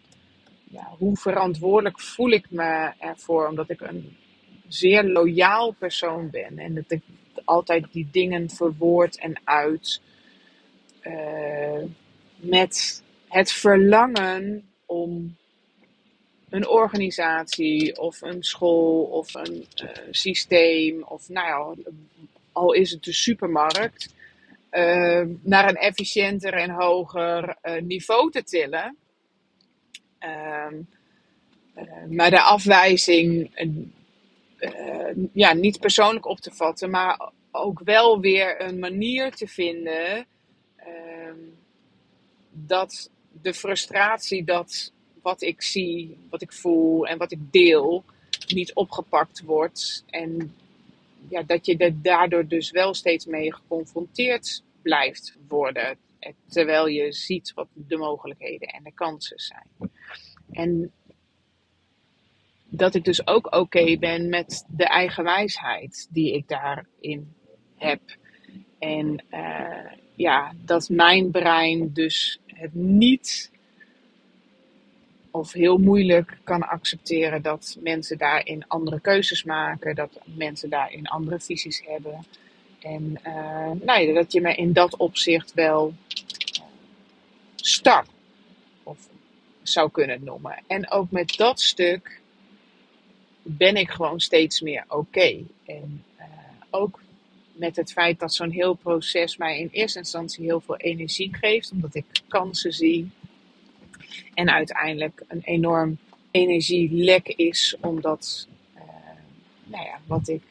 ja, 0.64 0.88
hoe 0.98 1.16
verantwoordelijk 1.16 2.00
voel 2.00 2.30
ik 2.30 2.50
me 2.50 2.92
ervoor, 2.98 3.48
omdat 3.48 3.70
ik 3.70 3.80
een 3.80 4.16
zeer 4.68 5.04
loyaal 5.04 5.72
persoon 5.72 6.30
ben. 6.30 6.58
En 6.58 6.74
dat 6.74 6.90
ik 6.90 7.02
altijd 7.44 7.86
die 7.92 8.08
dingen 8.12 8.50
verwoord 8.50 9.18
en 9.18 9.40
uit. 9.44 10.00
Uh, 11.02 11.82
met 12.36 13.02
het 13.28 13.52
verlangen 13.52 14.68
om 14.86 15.36
een 16.48 16.68
organisatie 16.68 17.98
of 17.98 18.22
een 18.22 18.42
school 18.42 19.02
of 19.02 19.34
een 19.34 19.66
uh, 19.82 19.90
systeem 20.10 21.02
of 21.02 21.28
nou 21.28 21.46
ja, 21.46 21.90
al 22.52 22.72
is 22.72 22.90
het 22.90 23.04
de 23.04 23.12
supermarkt, 23.12 24.14
uh, 24.70 25.22
naar 25.42 25.68
een 25.68 25.76
efficiënter 25.76 26.52
en 26.52 26.70
hoger 26.70 27.56
niveau 27.82 28.30
te 28.30 28.42
tillen. 28.42 28.96
Ehm, 30.18 30.74
maar 32.08 32.30
de 32.30 32.40
afwijzing 32.40 33.50
uh, 34.64 35.26
ja, 35.32 35.52
niet 35.52 35.80
persoonlijk 35.80 36.26
op 36.26 36.38
te 36.38 36.50
vatten, 36.50 36.90
maar 36.90 37.30
ook 37.50 37.80
wel 37.84 38.20
weer 38.20 38.62
een 38.62 38.78
manier 38.78 39.30
te 39.30 39.46
vinden 39.46 40.26
uh, 40.78 41.32
dat 42.50 43.10
de 43.42 43.54
frustratie 43.54 44.44
dat 44.44 44.92
wat 45.22 45.42
ik 45.42 45.62
zie, 45.62 46.16
wat 46.30 46.42
ik 46.42 46.52
voel 46.52 47.06
en 47.06 47.18
wat 47.18 47.32
ik 47.32 47.38
deel 47.50 48.04
niet 48.46 48.74
opgepakt 48.74 49.42
wordt. 49.42 50.04
En 50.06 50.54
ja, 51.28 51.42
dat 51.42 51.66
je 51.66 51.76
er 51.76 52.02
daardoor 52.02 52.46
dus 52.46 52.70
wel 52.70 52.94
steeds 52.94 53.26
mee 53.26 53.54
geconfronteerd 53.54 54.62
blijft 54.82 55.36
worden. 55.48 55.96
Terwijl 56.48 56.86
je 56.86 57.12
ziet 57.12 57.52
wat 57.54 57.68
de 57.72 57.96
mogelijkheden 57.96 58.68
en 58.68 58.82
de 58.82 58.92
kansen 58.92 59.38
zijn. 59.38 59.90
En 60.50 60.92
dat 62.76 62.94
ik 62.94 63.04
dus 63.04 63.26
ook 63.26 63.54
oké 63.54 63.96
ben 63.98 64.28
met 64.28 64.64
de 64.68 64.84
eigen 64.84 65.24
wijsheid 65.24 66.08
die 66.10 66.34
ik 66.34 66.48
daarin 66.48 67.34
heb. 67.76 68.00
En 68.78 69.24
uh, 69.30 69.92
ja, 70.14 70.52
dat 70.64 70.88
mijn 70.88 71.30
brein 71.30 71.92
dus 71.92 72.40
het 72.46 72.74
niet 72.74 73.50
of 75.30 75.52
heel 75.52 75.78
moeilijk 75.78 76.38
kan 76.44 76.68
accepteren 76.68 77.42
dat 77.42 77.76
mensen 77.80 78.18
daarin 78.18 78.68
andere 78.68 79.00
keuzes 79.00 79.44
maken, 79.44 79.94
dat 79.94 80.20
mensen 80.24 80.70
daarin 80.70 81.06
andere 81.06 81.40
visies 81.40 81.82
hebben. 81.86 82.26
En 82.80 83.20
uh, 83.26 83.70
nou 83.86 84.00
ja, 84.00 84.14
dat 84.14 84.32
je 84.32 84.40
me 84.40 84.54
in 84.54 84.72
dat 84.72 84.96
opzicht 84.96 85.54
wel 85.54 85.94
start 87.56 88.08
of 88.82 89.08
zou 89.62 89.90
kunnen 89.90 90.24
noemen. 90.24 90.62
En 90.66 90.90
ook 90.90 91.10
met 91.10 91.36
dat 91.36 91.60
stuk 91.60 92.22
ben 93.46 93.76
ik 93.76 93.90
gewoon 93.90 94.20
steeds 94.20 94.60
meer 94.60 94.84
oké. 94.88 95.44
En 95.64 96.04
uh, 96.18 96.24
ook 96.70 97.02
met 97.52 97.76
het 97.76 97.92
feit 97.92 98.18
dat 98.18 98.34
zo'n 98.34 98.50
heel 98.50 98.74
proces 98.74 99.36
mij 99.36 99.58
in 99.58 99.68
eerste 99.72 99.98
instantie 99.98 100.44
heel 100.44 100.60
veel 100.60 100.76
energie 100.76 101.36
geeft, 101.36 101.70
omdat 101.70 101.94
ik 101.94 102.04
kansen 102.28 102.72
zie. 102.72 103.10
En 104.34 104.50
uiteindelijk 104.50 105.24
een 105.28 105.42
enorm 105.44 105.98
energielek 106.30 107.28
is, 107.28 107.76
omdat 107.80 108.48
uh, 108.76 108.82
nou 109.64 109.84
ja, 109.84 110.00
wat 110.06 110.28
ik 110.28 110.42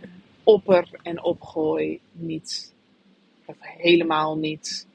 uh, 0.00 0.08
opper 0.42 0.88
en 1.02 1.22
opgooi 1.22 2.00
niet, 2.12 2.74
of 3.44 3.56
helemaal 3.60 4.36
niet 4.36 4.86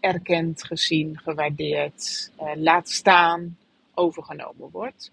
erkend, 0.00 0.64
gezien, 0.64 1.18
gewaardeerd, 1.18 2.30
laat 2.54 2.90
staan, 2.90 3.56
overgenomen 3.94 4.70
wordt. 4.70 5.10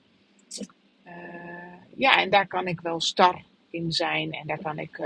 Ja, 1.96 2.22
en 2.22 2.30
daar 2.30 2.48
kan 2.48 2.68
ik 2.68 2.82
wel 2.82 3.02
star 3.02 3.44
in 3.70 3.92
zijn 3.92 4.32
en 4.32 4.48
daar 4.48 4.62
kan 4.62 4.80
ik 4.80 5.02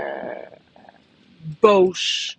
boos 1.60 2.36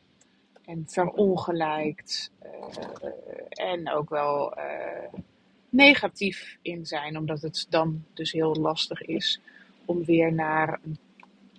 en 0.65 0.83
verongelijkt 0.87 2.31
uh, 2.43 3.09
en 3.49 3.91
ook 3.91 4.09
wel 4.09 4.57
negatief 5.69 6.57
in 6.61 6.85
zijn, 6.85 7.17
omdat 7.17 7.41
het 7.41 7.65
dan 7.69 8.03
dus 8.13 8.31
heel 8.31 8.55
lastig 8.55 9.01
is 9.01 9.39
om 9.85 10.05
weer 10.05 10.33
naar 10.33 10.79
een 10.83 10.97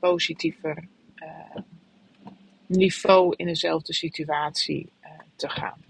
positiever 0.00 0.88
niveau 2.67 3.35
in 3.37 3.47
dezelfde 3.47 3.93
situatie 3.93 4.88
te 5.37 5.49
gaan. 5.49 5.87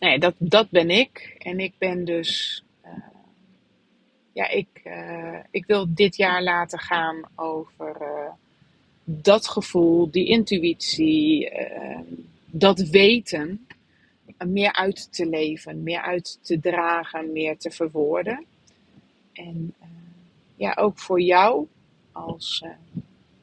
Nee, 0.00 0.18
dat, 0.18 0.34
dat 0.38 0.70
ben 0.70 0.90
ik. 0.90 1.34
En 1.38 1.60
ik 1.60 1.74
ben 1.78 2.04
dus. 2.04 2.62
Ja, 4.40 4.48
ik, 4.48 4.82
ik 5.50 5.66
wil 5.66 5.94
dit 5.94 6.16
jaar 6.16 6.42
laten 6.42 6.78
gaan 6.78 7.22
over 7.34 7.96
dat 9.04 9.48
gevoel, 9.48 10.10
die 10.10 10.26
intuïtie, 10.26 11.50
uh, 11.50 11.98
dat 12.46 12.78
weten 12.78 13.66
meer 14.46 14.72
uit 14.72 15.12
te 15.12 15.26
leven, 15.26 15.82
meer 15.82 16.00
uit 16.00 16.38
te 16.42 16.60
dragen, 16.60 17.32
meer 17.32 17.58
te 17.58 17.70
verwoorden. 17.70 18.44
En 19.32 19.74
ja, 20.56 20.76
ook 20.78 20.98
voor 20.98 21.20
jou 21.20 21.66
als 22.12 22.64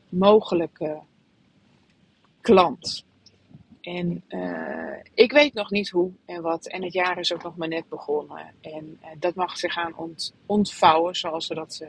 mogelijke 0.09 0.99
klant. 2.41 3.05
En 3.87 4.23
ik 5.13 5.31
weet 5.31 5.53
nog 5.53 5.71
niet 5.71 5.89
hoe 5.89 6.11
en 6.25 6.41
wat. 6.41 6.67
En 6.67 6.83
het 6.83 6.93
jaar 6.93 7.19
is 7.19 7.33
ook 7.33 7.43
nog 7.43 7.55
maar 7.57 7.67
net 7.67 7.89
begonnen. 7.89 8.53
En 8.61 8.99
dat 9.19 9.35
mag 9.35 9.57
zich 9.57 9.73
gaan 9.73 9.95
ont 9.95 10.33
ontvouwen, 10.45 11.15
zoals 11.15 11.47
we 11.47 11.55
dat 11.55 11.85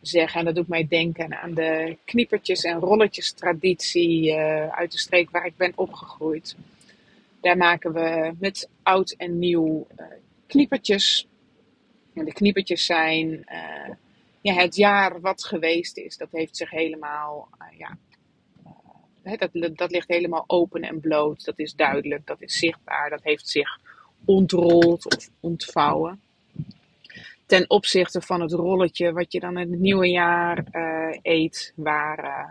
zeggen. 0.00 0.38
En 0.38 0.44
dat 0.44 0.54
doet 0.54 0.68
mij 0.68 0.86
denken 0.88 1.40
aan 1.40 1.54
de 1.54 1.96
kniepertjes 2.04 2.64
en 2.64 2.78
rolletjes 2.78 3.32
traditie 3.32 4.30
uh, 4.30 4.68
uit 4.68 4.92
de 4.92 4.98
streek 4.98 5.30
waar 5.30 5.46
ik 5.46 5.56
ben 5.56 5.72
opgegroeid. 5.74 6.56
Daar 7.40 7.56
maken 7.56 7.92
we 7.92 8.32
met 8.38 8.68
oud 8.82 9.10
en 9.10 9.38
nieuw 9.38 9.86
kniepertjes. 10.46 11.28
En 12.14 12.24
de 12.24 12.32
kniepertjes 12.32 12.86
zijn 12.86 13.44
ja, 14.40 14.54
het 14.54 14.76
jaar 14.76 15.20
wat 15.20 15.44
geweest 15.44 15.96
is. 15.96 16.16
Dat 16.16 16.28
heeft 16.32 16.56
zich 16.56 16.70
helemaal, 16.70 17.48
ja, 17.78 17.98
dat, 19.22 19.76
dat 19.76 19.90
ligt 19.90 20.08
helemaal 20.08 20.44
open 20.46 20.82
en 20.82 21.00
bloot. 21.00 21.44
Dat 21.44 21.58
is 21.58 21.74
duidelijk, 21.74 22.26
dat 22.26 22.42
is 22.42 22.58
zichtbaar. 22.58 23.10
Dat 23.10 23.22
heeft 23.22 23.48
zich 23.48 23.78
ontrold 24.24 25.16
of 25.16 25.30
ontvouwen 25.40 26.20
ten 27.52 27.70
opzichte 27.70 28.20
van 28.20 28.40
het 28.40 28.52
rolletje 28.52 29.12
wat 29.12 29.32
je 29.32 29.40
dan 29.40 29.58
in 29.58 29.70
het 29.70 29.80
nieuwe 29.80 30.08
jaar 30.08 30.64
uh, 30.72 31.18
eet, 31.22 31.72
waar 31.76 32.24
uh, 32.24 32.48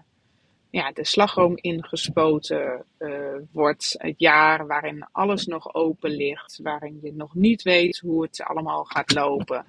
ja, 0.69 0.91
de 0.91 1.05
slagroom 1.05 1.53
ingespoten 1.55 2.85
uh, 2.99 3.35
wordt. 3.51 3.95
Het 3.97 4.13
jaar 4.17 4.67
waarin 4.67 5.07
alles 5.11 5.45
nog 5.45 5.73
open 5.73 6.11
ligt, 6.11 6.59
waarin 6.63 6.99
je 7.01 7.13
nog 7.13 7.35
niet 7.35 7.61
weet 7.61 7.97
hoe 7.97 8.21
het 8.21 8.43
allemaal 8.43 8.83
gaat 8.83 9.13
lopen. 9.13 9.65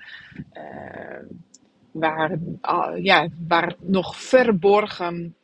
waar, 1.90 2.38
ja, 3.00 3.28
waar 3.48 3.66
het 3.66 3.88
nog 3.88 4.16
verborgen 4.16 5.36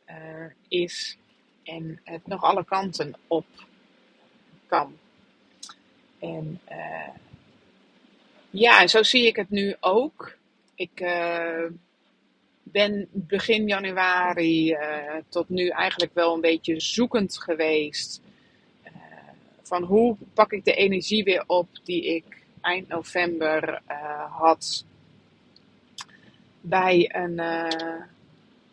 is 0.67 1.17
en 1.69 1.99
het 2.03 2.27
nog 2.27 2.43
alle 2.43 2.65
kanten 2.65 3.15
op 3.27 3.45
kan. 4.67 4.97
En 6.19 6.61
ja, 8.49 8.81
en 8.81 8.89
zo 8.89 9.03
zie 9.03 9.25
ik 9.25 9.35
het 9.35 9.49
nu 9.49 9.75
ook. 9.79 10.37
Ik 10.75 10.99
uh, 10.99 11.65
ben 12.63 13.07
begin 13.11 13.67
januari 13.67 14.71
uh, 14.71 15.15
tot 15.29 15.49
nu 15.49 15.67
eigenlijk 15.67 16.13
wel 16.13 16.33
een 16.33 16.41
beetje 16.41 16.79
zoekend 16.79 17.41
geweest. 17.41 18.21
Van 19.61 19.83
hoe 19.83 20.17
pak 20.33 20.51
ik 20.51 20.65
de 20.65 20.73
energie 20.73 21.23
weer 21.23 21.43
op 21.47 21.67
die 21.83 22.15
ik 22.15 22.43
eind 22.61 22.87
november 22.87 23.81
had 24.29 24.85
bij 26.61 27.15
een, 27.15 27.39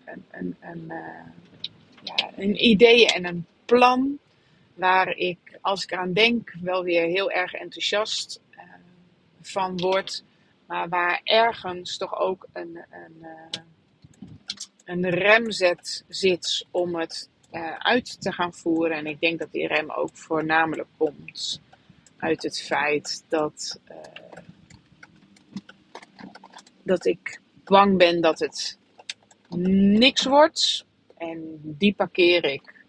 een, 0.04 0.24
een, 0.30 0.56
een, 0.60 0.92
een 2.36 2.64
idee 2.64 3.06
en 3.06 3.24
een 3.24 3.46
plan. 3.64 4.18
Waar 4.74 5.08
ik, 5.08 5.58
als 5.60 5.82
ik 5.82 5.92
eraan 5.92 6.12
denk, 6.12 6.54
wel 6.62 6.84
weer 6.84 7.06
heel 7.06 7.30
erg 7.30 7.52
enthousiast 7.52 8.40
van 9.40 9.76
wordt, 9.76 10.24
maar 10.66 10.88
waar 10.88 11.20
ergens 11.24 11.96
toch 11.96 12.18
ook 12.18 12.46
een, 12.52 12.84
een, 12.90 13.16
uh, 13.20 13.62
een 14.84 15.10
remzet 15.10 16.04
zit 16.08 16.66
om 16.70 16.96
het 16.96 17.28
uh, 17.52 17.76
uit 17.78 18.20
te 18.20 18.32
gaan 18.32 18.54
voeren. 18.54 18.96
En 18.96 19.06
ik 19.06 19.20
denk 19.20 19.38
dat 19.38 19.52
die 19.52 19.66
rem 19.66 19.90
ook 19.90 20.16
voornamelijk 20.16 20.88
komt 20.96 21.60
uit 22.16 22.42
het 22.42 22.60
feit 22.60 23.24
dat, 23.28 23.80
dat 26.82 27.06
ik 27.06 27.40
bang 27.64 27.98
ben 27.98 28.20
dat 28.20 28.38
het 28.38 28.78
niks 29.98 30.24
wordt. 30.24 30.85
En 31.16 31.60
die 31.62 31.94
parkeer 31.94 32.44
ik 32.44 32.84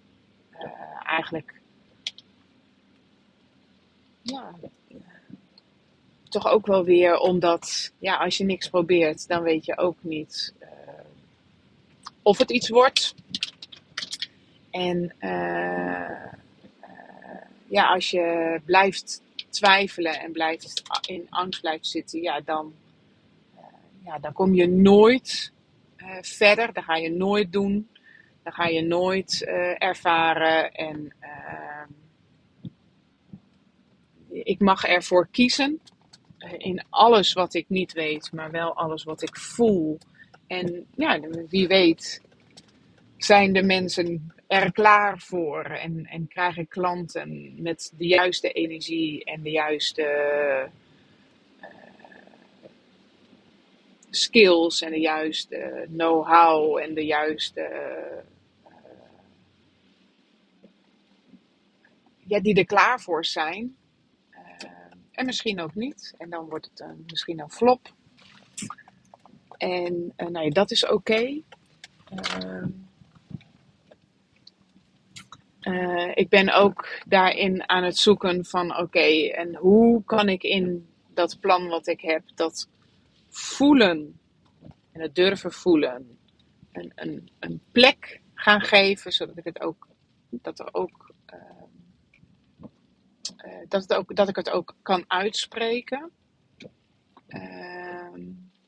eigenlijk 1.03 1.61
ja, 4.21 4.53
toch 6.29 6.47
ook 6.47 6.65
wel 6.65 6.83
weer 6.83 7.17
omdat, 7.17 7.91
ja, 7.99 8.15
als 8.15 8.37
je 8.37 8.43
niks 8.43 8.69
probeert, 8.69 9.27
dan 9.27 9.41
weet 9.41 9.65
je 9.65 9.77
ook 9.77 9.97
niet 10.01 10.53
uh, 10.61 10.67
of 12.21 12.37
het 12.37 12.51
iets 12.51 12.69
wordt. 12.69 13.15
En 14.71 15.13
uh, 15.19 16.33
ja, 17.67 17.87
als 17.93 18.09
je 18.09 18.59
blijft 18.65 19.21
twijfelen 19.49 20.19
en 20.19 20.31
blijft 20.31 20.83
in 21.05 21.27
angst 21.29 21.61
blijft 21.61 21.87
zitten, 21.87 22.21
ja, 22.21 22.41
dan, 22.41 22.73
ja, 24.05 24.19
dan 24.19 24.33
kom 24.33 24.53
je 24.53 24.67
nooit 24.67 25.51
verder. 26.21 26.73
Dan 26.73 26.83
ga 26.83 26.95
je 26.95 27.09
nooit 27.09 27.51
doen. 27.51 27.87
Dan 28.47 28.55
ga 28.55 28.67
je 28.67 28.81
nooit 28.81 29.43
ervaren. 29.77 30.71
En 30.71 31.13
ik 34.29 34.59
mag 34.59 34.83
ervoor 34.83 35.27
kiezen 35.31 35.79
in 36.57 36.85
alles 36.89 37.33
wat 37.33 37.53
ik 37.53 37.69
niet 37.69 37.93
weet, 37.93 38.31
maar 38.31 38.51
wel 38.51 38.75
alles 38.75 39.03
wat 39.03 39.21
ik 39.21 39.35
voel. 39.35 39.97
En 40.47 40.85
ja, 40.95 41.19
wie 41.49 41.67
weet 41.67 42.21
zijn 43.17 43.53
de 43.53 43.63
mensen 43.63 44.33
er 44.47 44.71
klaar 44.71 45.19
voor 45.19 45.63
en, 45.63 46.05
en 46.05 46.27
krijgen 46.27 46.67
klanten 46.67 47.53
met 47.61 47.93
de 47.97 48.07
juiste 48.07 48.51
energie 48.51 49.23
en 49.23 49.41
de 49.41 49.51
juiste 49.51 50.01
uh, 51.61 51.67
skills 54.09 54.81
en 54.81 54.91
de 54.91 54.99
juiste 54.99 55.87
know-how 55.95 56.77
en 56.77 56.93
de 56.93 57.05
juiste. 57.05 57.61
Uh, 57.61 58.25
ja, 62.27 62.39
die 62.39 62.55
er 62.55 62.65
klaar 62.65 63.01
voor 63.01 63.25
zijn 63.25 63.75
En 65.17 65.25
misschien 65.25 65.59
ook 65.59 65.75
niet. 65.75 66.13
En 66.17 66.29
dan 66.29 66.45
wordt 66.49 66.65
het 66.65 66.79
een, 66.79 67.03
misschien 67.07 67.39
een 67.39 67.51
flop. 67.51 67.93
En 69.57 70.13
uh, 70.17 70.51
dat 70.51 70.71
is 70.71 70.85
oké. 70.85 71.41
Uh, 75.61 76.11
ik 76.13 76.29
ben 76.29 76.53
ook 76.53 77.01
daarin 77.07 77.69
aan 77.69 77.83
het 77.83 77.97
zoeken 77.97 78.45
van 78.45 78.77
oké, 78.77 79.29
en 79.29 79.55
hoe 79.55 80.03
kan 80.03 80.29
ik 80.29 80.43
in 80.43 80.87
dat 81.13 81.39
plan 81.39 81.67
wat 81.67 81.87
ik 81.87 82.01
heb, 82.01 82.23
dat 82.35 82.69
voelen 83.29 84.19
en 84.91 85.01
het 85.01 85.15
durven 85.15 85.51
voelen, 85.51 86.17
een, 86.71 86.91
een, 86.95 87.29
een 87.39 87.61
plek 87.71 88.21
gaan 88.33 88.61
geven, 88.61 89.11
zodat 89.11 89.37
ik 89.37 89.43
het 89.43 89.61
ook, 89.61 89.87
dat 90.29 90.59
er 90.59 90.69
ook, 90.71 91.06
dat, 93.67 93.81
het 93.81 93.93
ook 93.93 94.15
dat 94.15 94.29
ik 94.29 94.35
het 94.35 94.49
ook 94.49 94.75
kan 94.81 95.03
uitspreken. 95.07 96.11
Ehm, 97.27 98.21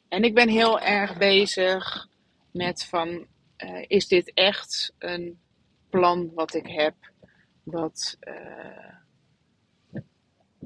en 0.08 0.24
ik 0.24 0.34
ben 0.34 0.50
heel 0.50 0.80
erg 0.80 1.18
bezig 1.18 2.08
met 2.52 2.86
van, 2.86 3.28
is 3.88 4.08
dit 4.08 4.34
echt 4.34 4.94
een 4.98 5.40
plan 5.90 6.32
wat 6.34 6.54
ik 6.54 6.68
heb, 6.68 6.96
wat 7.64 8.18
uh, 8.22 10.04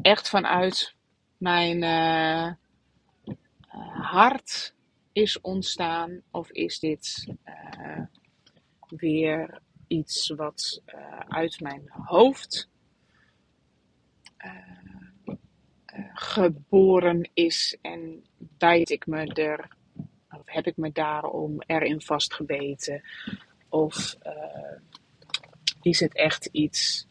echt 0.02 0.30
vanuit 0.30 0.96
mijn 1.38 1.84
hart 3.92 4.74
is 5.12 5.42
ontstaan? 5.42 6.22
Of 6.32 6.52
is 6.52 6.80
dit 6.80 7.34
weer 8.88 9.62
iets 9.88 10.30
wat 10.30 10.82
uit 11.28 11.60
mijn 11.60 11.84
hoofd 11.90 12.70
geboren 16.14 17.30
is 17.34 17.78
en 17.82 18.24
bijt 18.38 18.90
ik 18.90 19.08
me 19.08 19.34
er, 19.34 19.68
of 20.32 20.42
heb 20.46 20.68
ik 20.68 20.78
me 20.78 20.92
daarom 20.92 21.62
erin 21.66 22.02
vastgebeten? 22.02 23.02
Of 23.70 24.18
is 25.82 26.00
het 26.00 26.16
echt 26.16 26.46
iets 26.46 27.08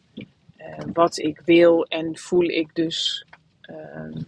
uh, 0.63 0.77
wat 0.93 1.17
ik 1.17 1.41
wil 1.45 1.85
en 1.85 2.17
voel 2.17 2.43
ik 2.43 2.75
dus 2.75 3.25
uh, 3.69 4.21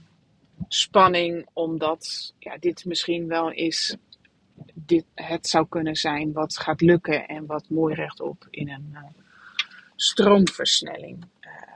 spanning 0.67 1.47
omdat 1.53 2.33
ja, 2.39 2.57
dit 2.57 2.85
misschien 2.85 3.27
wel 3.27 3.51
is 3.51 3.97
dit, 4.73 5.05
het 5.13 5.47
zou 5.47 5.67
kunnen 5.69 5.95
zijn 5.95 6.33
wat 6.33 6.57
gaat 6.57 6.81
lukken 6.81 7.27
en 7.27 7.45
wat 7.45 7.69
mooi 7.69 7.95
rechtop 7.95 8.47
in 8.49 8.69
een 8.69 8.89
uh, 8.93 8.99
stroomversnelling 9.95 11.25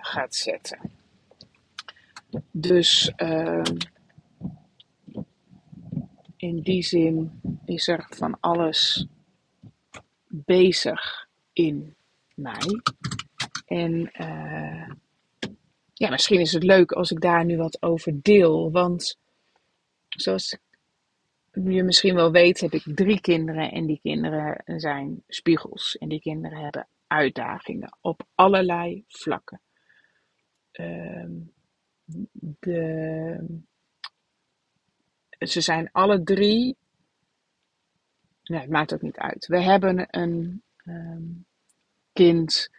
gaat 0.02 0.36
zetten. 0.36 0.80
Dus 2.52 3.14
ehm, 3.16 3.76
in 6.38 6.62
die 6.62 6.84
zin 6.84 7.42
is 7.66 7.88
er 7.88 8.08
van 8.10 8.40
alles 8.40 9.08
bezig 10.28 11.28
in 11.54 11.96
mij. 12.36 12.82
En 13.66 14.12
uh, 14.22 14.90
ja, 15.94 16.10
misschien 16.10 16.40
is 16.40 16.54
het 16.54 16.64
leuk 16.64 16.92
als 16.92 17.12
ik 17.12 17.22
daar 17.22 17.46
nu 17.46 17.58
wat 17.58 17.82
over 17.82 18.22
deel. 18.22 18.72
Want 18.72 19.18
zoals 20.10 20.58
je 21.52 21.84
misschien 21.84 22.16
wel 22.16 22.32
weet, 22.32 22.60
heb 22.60 22.74
ik 22.74 22.84
drie 22.96 23.22
kinderen. 23.22 23.72
En 23.72 23.86
die 23.86 24.00
kinderen 24.02 24.80
zijn 24.80 25.24
spiegels. 25.28 25.98
En 25.98 26.10
die 26.10 26.22
kinderen 26.22 26.58
hebben 26.58 26.88
uitdagingen 27.08 27.98
op 28.02 28.24
allerlei 28.36 29.04
vlakken. 29.08 29.62
Uh, 30.74 31.26
de, 32.60 33.60
ze 35.40 35.62
zijn 35.62 35.90
alle 35.92 36.24
drie. 36.24 36.78
Nee, 38.44 38.60
het 38.60 38.70
maakt 38.70 38.94
ook 38.94 39.02
niet 39.02 39.18
uit. 39.18 39.48
We 39.48 39.62
hebben 39.62 40.08
een. 40.10 40.64
Um, 40.86 41.48
kind 42.20 42.70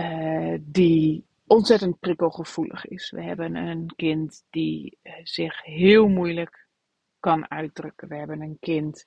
uh, 0.00 0.54
die 0.60 1.24
ontzettend 1.46 1.98
prikkelgevoelig 1.98 2.86
is. 2.86 3.10
We 3.10 3.22
hebben 3.22 3.56
een 3.56 3.92
kind 3.96 4.44
die 4.50 4.98
uh, 5.02 5.12
zich 5.22 5.62
heel 5.62 6.08
moeilijk 6.08 6.66
kan 7.20 7.50
uitdrukken. 7.50 8.08
We 8.08 8.16
hebben 8.16 8.40
een 8.40 8.56
kind 8.60 9.06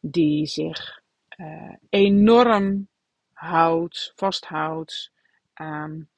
die 0.00 0.46
zich 0.46 1.02
uh, 1.36 1.74
enorm 1.88 2.88
houdt, 3.32 4.12
vasthoudt 4.14 5.12
aan 5.52 6.08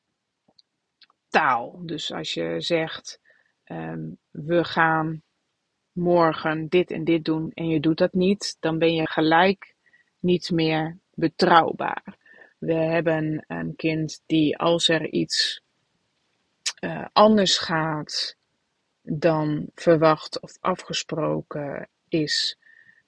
taal. 1.35 1.81
Dus 1.87 2.13
als 2.13 2.35
je 2.35 2.61
zegt, 2.61 3.21
um, 3.65 4.19
we 4.31 4.65
gaan 4.65 5.23
morgen 5.93 6.69
dit 6.69 6.91
en 6.91 7.05
dit 7.05 7.25
doen 7.25 7.51
en 7.55 7.69
je 7.69 7.81
doet 7.81 7.99
dat 7.99 8.13
niet, 8.13 8.57
dan 8.61 8.79
ben 8.79 8.95
je 8.95 9.09
gelijk 9.09 9.75
niet 10.19 10.51
meer 10.51 10.99
betrouwbaar. 11.15 12.17
We 12.59 12.73
hebben 12.75 13.45
een 13.47 13.77
kind 13.77 14.23
die 14.27 14.59
als 14.59 14.89
er 14.89 15.13
iets 15.13 15.63
uh, 16.81 17.07
anders 17.13 17.59
gaat 17.59 18.37
dan 19.03 19.71
verwacht 19.75 20.41
of 20.41 20.57
afgesproken 20.61 21.89
is 22.09 22.59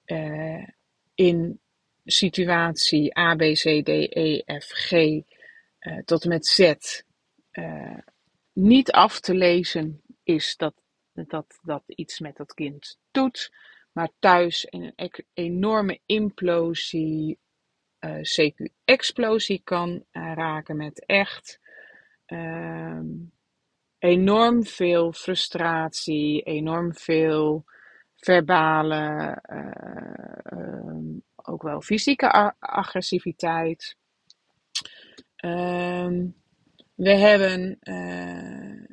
uh, 0.05 0.67
in 1.15 1.59
situatie 2.05 3.17
A, 3.17 3.35
B, 3.35 3.41
C, 3.41 3.83
D, 3.83 3.89
E, 3.89 4.41
F, 4.59 4.67
G 4.67 4.91
uh, 4.91 5.23
tot 6.05 6.23
en 6.23 6.29
met 6.29 6.45
Z 6.47 6.73
niet 8.57 8.91
af 8.91 9.19
te 9.19 9.35
lezen 9.35 10.01
is 10.23 10.55
dat, 10.57 10.73
dat 11.13 11.59
dat 11.61 11.83
iets 11.85 12.19
met 12.19 12.35
dat 12.35 12.53
kind 12.53 12.97
doet, 13.11 13.51
maar 13.91 14.09
thuis 14.19 14.67
een 14.69 14.93
enorme 15.33 15.99
implosie 16.05 17.39
uh, 17.99 18.15
CQ-explosie 18.15 19.61
kan 19.63 19.89
uh, 19.89 20.33
raken 20.35 20.77
met 20.77 21.05
echt 21.05 21.59
uh, 22.27 22.99
enorm 23.97 24.65
veel 24.65 25.13
frustratie, 25.13 26.41
enorm 26.41 26.93
veel 26.93 27.65
verbale, 28.15 29.39
ehm, 29.41 31.17
ook 31.35 31.61
wel 31.61 31.81
fysieke 31.81 32.53
agressiviteit. 32.59 33.95
Ehm, 35.35 36.25
we 36.97 37.09
hebben 37.09 37.77
uh, 37.83 38.87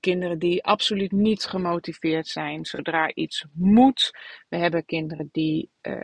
kinderen 0.00 0.38
die 0.38 0.64
absoluut 0.64 1.12
niet 1.12 1.44
gemotiveerd 1.44 2.26
zijn 2.26 2.64
zodra 2.64 3.14
iets 3.14 3.44
moet. 3.52 4.12
We 4.48 4.56
hebben 4.56 4.84
kinderen 4.84 5.28
die 5.32 5.70
uh, 5.82 6.00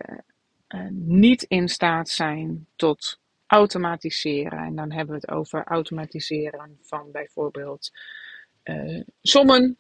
niet 0.91 1.43
in 1.43 1.69
staat 1.69 2.09
zijn 2.09 2.67
tot 2.77 3.21
automatiseren. 3.47 4.59
En 4.59 4.75
dan 4.75 4.93
hebben 4.93 5.15
we 5.15 5.21
het 5.21 5.31
over 5.31 5.65
automatiseren 5.65 6.79
van 6.83 7.11
bijvoorbeeld 7.11 7.91
sommen 9.23 9.79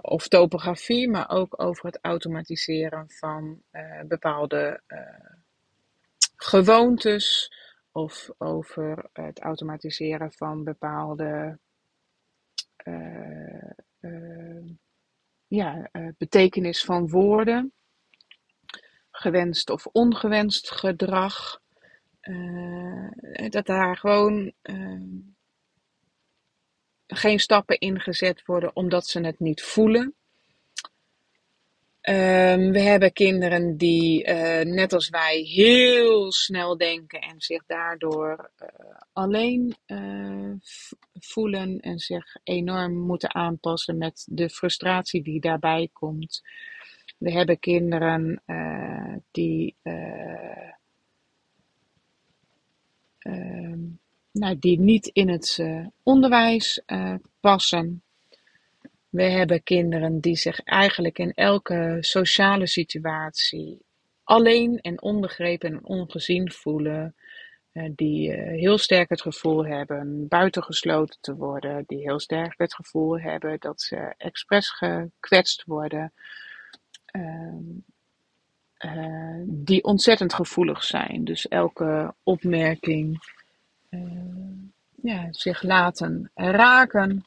of 0.00 0.28
topografie, 0.28 1.08
maar 1.08 1.30
ook 1.30 1.62
over 1.62 1.84
het 1.84 1.98
automatiseren 2.02 3.10
van 3.10 3.62
bepaalde 4.06 4.80
gewoontes 6.36 7.52
of 7.98 8.30
over 8.38 9.08
het 9.12 9.40
automatiseren 9.40 10.32
van 10.32 10.64
bepaalde 10.64 11.58
ja, 15.46 15.90
betekenis 16.18 16.84
van 16.84 17.08
woorden 17.08 17.72
gewenst 19.10 19.70
of 19.70 19.86
ongewenst 19.86 20.70
gedrag. 20.70 21.60
Dat 23.48 23.66
daar 23.66 23.96
gewoon 23.96 24.52
geen 27.06 27.38
stappen 27.38 27.78
ingezet 27.78 28.44
worden 28.44 28.76
omdat 28.76 29.06
ze 29.06 29.20
het 29.20 29.38
niet 29.38 29.62
voelen. 29.62 30.14
Um, 32.08 32.72
we 32.72 32.80
hebben 32.80 33.12
kinderen 33.12 33.76
die, 33.76 34.28
uh, 34.28 34.60
net 34.60 34.92
als 34.92 35.08
wij, 35.08 35.36
heel 35.40 36.32
snel 36.32 36.76
denken 36.76 37.20
en 37.20 37.40
zich 37.40 37.62
daardoor 37.66 38.50
alleen 39.12 39.76
voelen 41.12 41.80
en 41.80 41.98
zich 41.98 42.36
enorm 42.42 42.96
moeten 42.96 43.34
aanpassen 43.34 43.98
met 43.98 44.26
de 44.30 44.50
frustratie 44.50 45.22
die 45.22 45.40
daarbij 45.40 45.88
komt. 45.92 46.42
We 47.18 47.32
hebben 47.32 47.58
kinderen 47.58 48.42
die, 49.30 49.76
uh, 49.82 50.68
nou, 54.32 54.58
die 54.58 54.80
niet 54.80 55.06
in 55.06 55.28
het 55.28 55.56
eh, 55.60 55.86
onderwijs 56.02 56.82
eh, 56.86 57.14
passen. 57.40 58.02
We 59.08 59.22
hebben 59.22 59.62
kinderen 59.62 60.20
die 60.20 60.36
zich 60.36 60.60
eigenlijk 60.60 61.18
in 61.18 61.32
elke 61.32 61.96
sociale 62.00 62.66
situatie 62.66 63.78
alleen 64.24 64.78
en 64.80 65.02
onbegrepen 65.02 65.70
en 65.70 65.84
ongezien 65.84 66.52
voelen. 66.52 67.14
die 67.94 68.32
heel 68.32 68.78
sterk 68.78 69.08
het 69.08 69.20
gevoel 69.20 69.66
hebben 69.66 70.28
buitengesloten 70.28 71.18
te 71.20 71.34
worden, 71.34 71.84
die 71.86 71.98
heel 71.98 72.20
sterk 72.20 72.54
het 72.56 72.74
gevoel 72.74 73.20
hebben 73.20 73.56
dat 73.58 73.80
ze 73.80 74.14
expres 74.16 74.70
gekwetst 74.70 75.64
worden, 75.64 76.12
ehm, 77.04 77.62
die 79.44 79.84
ontzettend 79.84 80.34
gevoelig 80.34 80.84
zijn. 80.84 81.24
Dus 81.24 81.48
elke 81.48 82.14
opmerking 82.22 83.22
ja, 85.02 85.26
zich 85.30 85.62
laten 85.62 86.30
raken. 86.34 87.24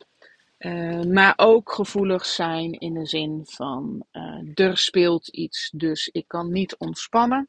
Uh, 0.61 1.03
maar 1.03 1.33
ook 1.35 1.71
gevoelig 1.71 2.25
zijn 2.25 2.71
in 2.71 2.93
de 2.93 3.05
zin 3.05 3.41
van 3.45 4.05
uh, 4.11 4.41
er 4.53 4.77
speelt 4.77 5.27
iets, 5.27 5.71
dus 5.75 6.07
ik 6.07 6.27
kan 6.27 6.51
niet 6.51 6.77
ontspannen. 6.77 7.47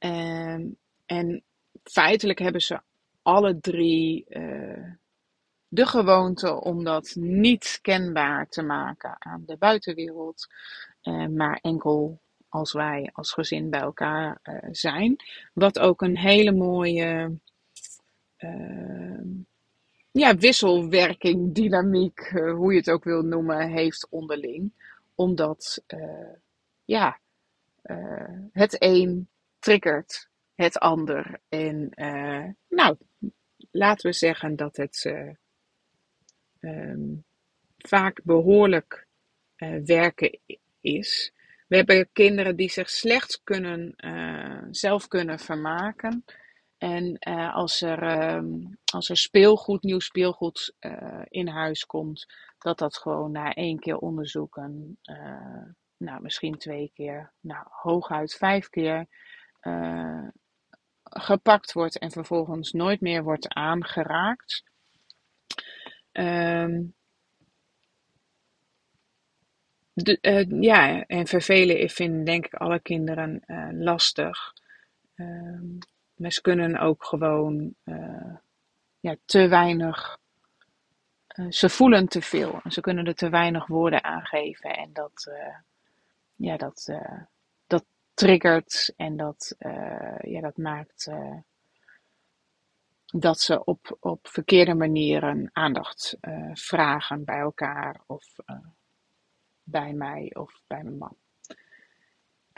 Uh, 0.00 0.58
en 1.06 1.42
feitelijk 1.82 2.38
hebben 2.38 2.60
ze 2.60 2.80
alle 3.22 3.60
drie 3.60 4.24
eh, 4.24 4.90
de 5.68 5.86
gewoonte 5.86 6.60
om 6.60 6.84
dat 6.84 7.14
niet 7.18 7.78
kenbaar 7.82 8.48
te 8.48 8.62
maken 8.62 9.16
aan 9.18 9.42
de 9.46 9.56
buitenwereld, 9.56 10.46
maar 11.30 11.58
enkel 11.62 12.20
als 12.48 12.72
wij 12.72 13.10
als 13.12 13.32
gezin 13.32 13.70
bij 13.70 13.80
elkaar 13.80 14.40
zijn. 14.70 15.16
Wat 15.52 15.78
ook 15.78 16.02
een 16.02 16.18
hele 16.18 16.52
mooie 16.52 17.38
Ehm, 18.44 19.28
ja, 20.18 20.36
wisselwerking, 20.36 21.54
dynamiek, 21.54 22.18
eh, 22.18 22.52
hoe 22.52 22.72
je 22.72 22.78
het 22.78 22.90
ook 22.90 23.04
wil 23.04 23.22
noemen, 23.22 23.70
heeft 23.70 24.06
onderling. 24.10 24.72
Omdat 25.14 25.82
uh, 25.88 26.32
ja, 26.84 27.18
uh, 27.84 28.38
het 28.52 28.76
een 28.82 29.28
triggert 29.58 30.28
het 30.54 30.78
ander. 30.78 31.40
En 31.48 31.90
nou, 32.68 32.96
laten 33.70 34.10
we 34.10 34.16
zeggen 34.16 34.56
dat 34.56 34.76
het 34.76 35.12
um, 36.60 37.24
vaak 37.78 38.20
behoorlijk 38.24 39.06
werken 39.84 40.38
is. 40.80 41.32
We 41.68 41.76
hebben 41.76 42.08
kinderen 42.12 42.56
die 42.56 42.70
zich 42.70 42.90
slecht 42.90 43.40
kunnen, 43.44 43.94
zelf 44.70 45.08
kunnen 45.08 45.38
vermaken. 45.38 46.24
En 46.84 47.16
uh, 47.28 47.54
als, 47.54 47.80
er, 47.80 48.02
uh, 48.02 48.66
als 48.92 49.08
er 49.08 49.16
speelgoed, 49.16 49.82
nieuw 49.82 49.98
speelgoed 49.98 50.74
uh, 50.80 51.22
in 51.28 51.48
huis 51.48 51.86
komt, 51.86 52.26
dat 52.58 52.78
dat 52.78 52.96
gewoon 52.96 53.30
na 53.30 53.52
één 53.52 53.78
keer 53.78 53.96
onderzoeken, 53.96 54.98
nou 55.96 56.22
misschien 56.22 56.58
twee 56.58 56.90
keer, 56.94 57.32
nou 57.40 57.66
hooguit 57.70 58.34
vijf 58.34 58.68
keer 58.68 59.06
gepakt 61.02 61.72
wordt 61.72 61.98
en 61.98 62.10
vervolgens 62.10 62.72
nooit 62.72 63.00
meer 63.00 63.22
wordt 63.22 63.48
aangeraakt. 63.48 64.62
Um, 66.12 66.94
de, 69.92 70.46
ja, 70.60 71.04
en 71.06 71.26
vervelen 71.26 71.90
vinden 71.90 72.24
denk 72.24 72.46
ik 72.46 72.54
alle 72.54 72.80
kinderen 72.80 73.42
lastig. 73.72 74.52
Um, 75.14 75.78
ze 76.18 76.40
kunnen 76.40 76.78
ook 76.78 77.04
gewoon 77.04 77.74
uh, 77.84 78.36
ja, 79.00 79.16
te 79.24 79.48
weinig. 79.48 80.18
Uh, 81.36 81.50
ze 81.50 81.68
voelen 81.68 82.08
te 82.08 82.22
veel 82.22 82.60
en 82.62 82.70
ze 82.70 82.80
kunnen 82.80 83.06
er 83.06 83.14
te 83.14 83.28
weinig 83.28 83.66
woorden 83.66 84.04
aan 84.04 84.24
geven. 84.26 84.76
En 84.76 84.92
dat, 84.92 85.26
uh, 85.28 85.56
ja, 86.34 86.56
dat, 86.56 86.92
dat 87.66 87.84
triggert 88.14 88.92
en 88.96 89.16
dat, 89.16 89.56
ja, 90.20 90.40
dat 90.40 90.56
maakt 90.56 91.10
dat 93.06 93.40
ze 93.40 93.64
op, 93.64 93.96
op 94.00 94.28
verkeerde 94.28 94.74
manieren 94.74 95.50
aandacht 95.52 96.16
vragen 96.52 97.24
bij 97.24 97.38
elkaar 97.38 98.00
of 98.06 98.24
bij 99.62 99.92
mij 99.92 100.30
of 100.34 100.62
bij 100.66 100.82
mijn 100.82 100.98
man. 100.98 101.16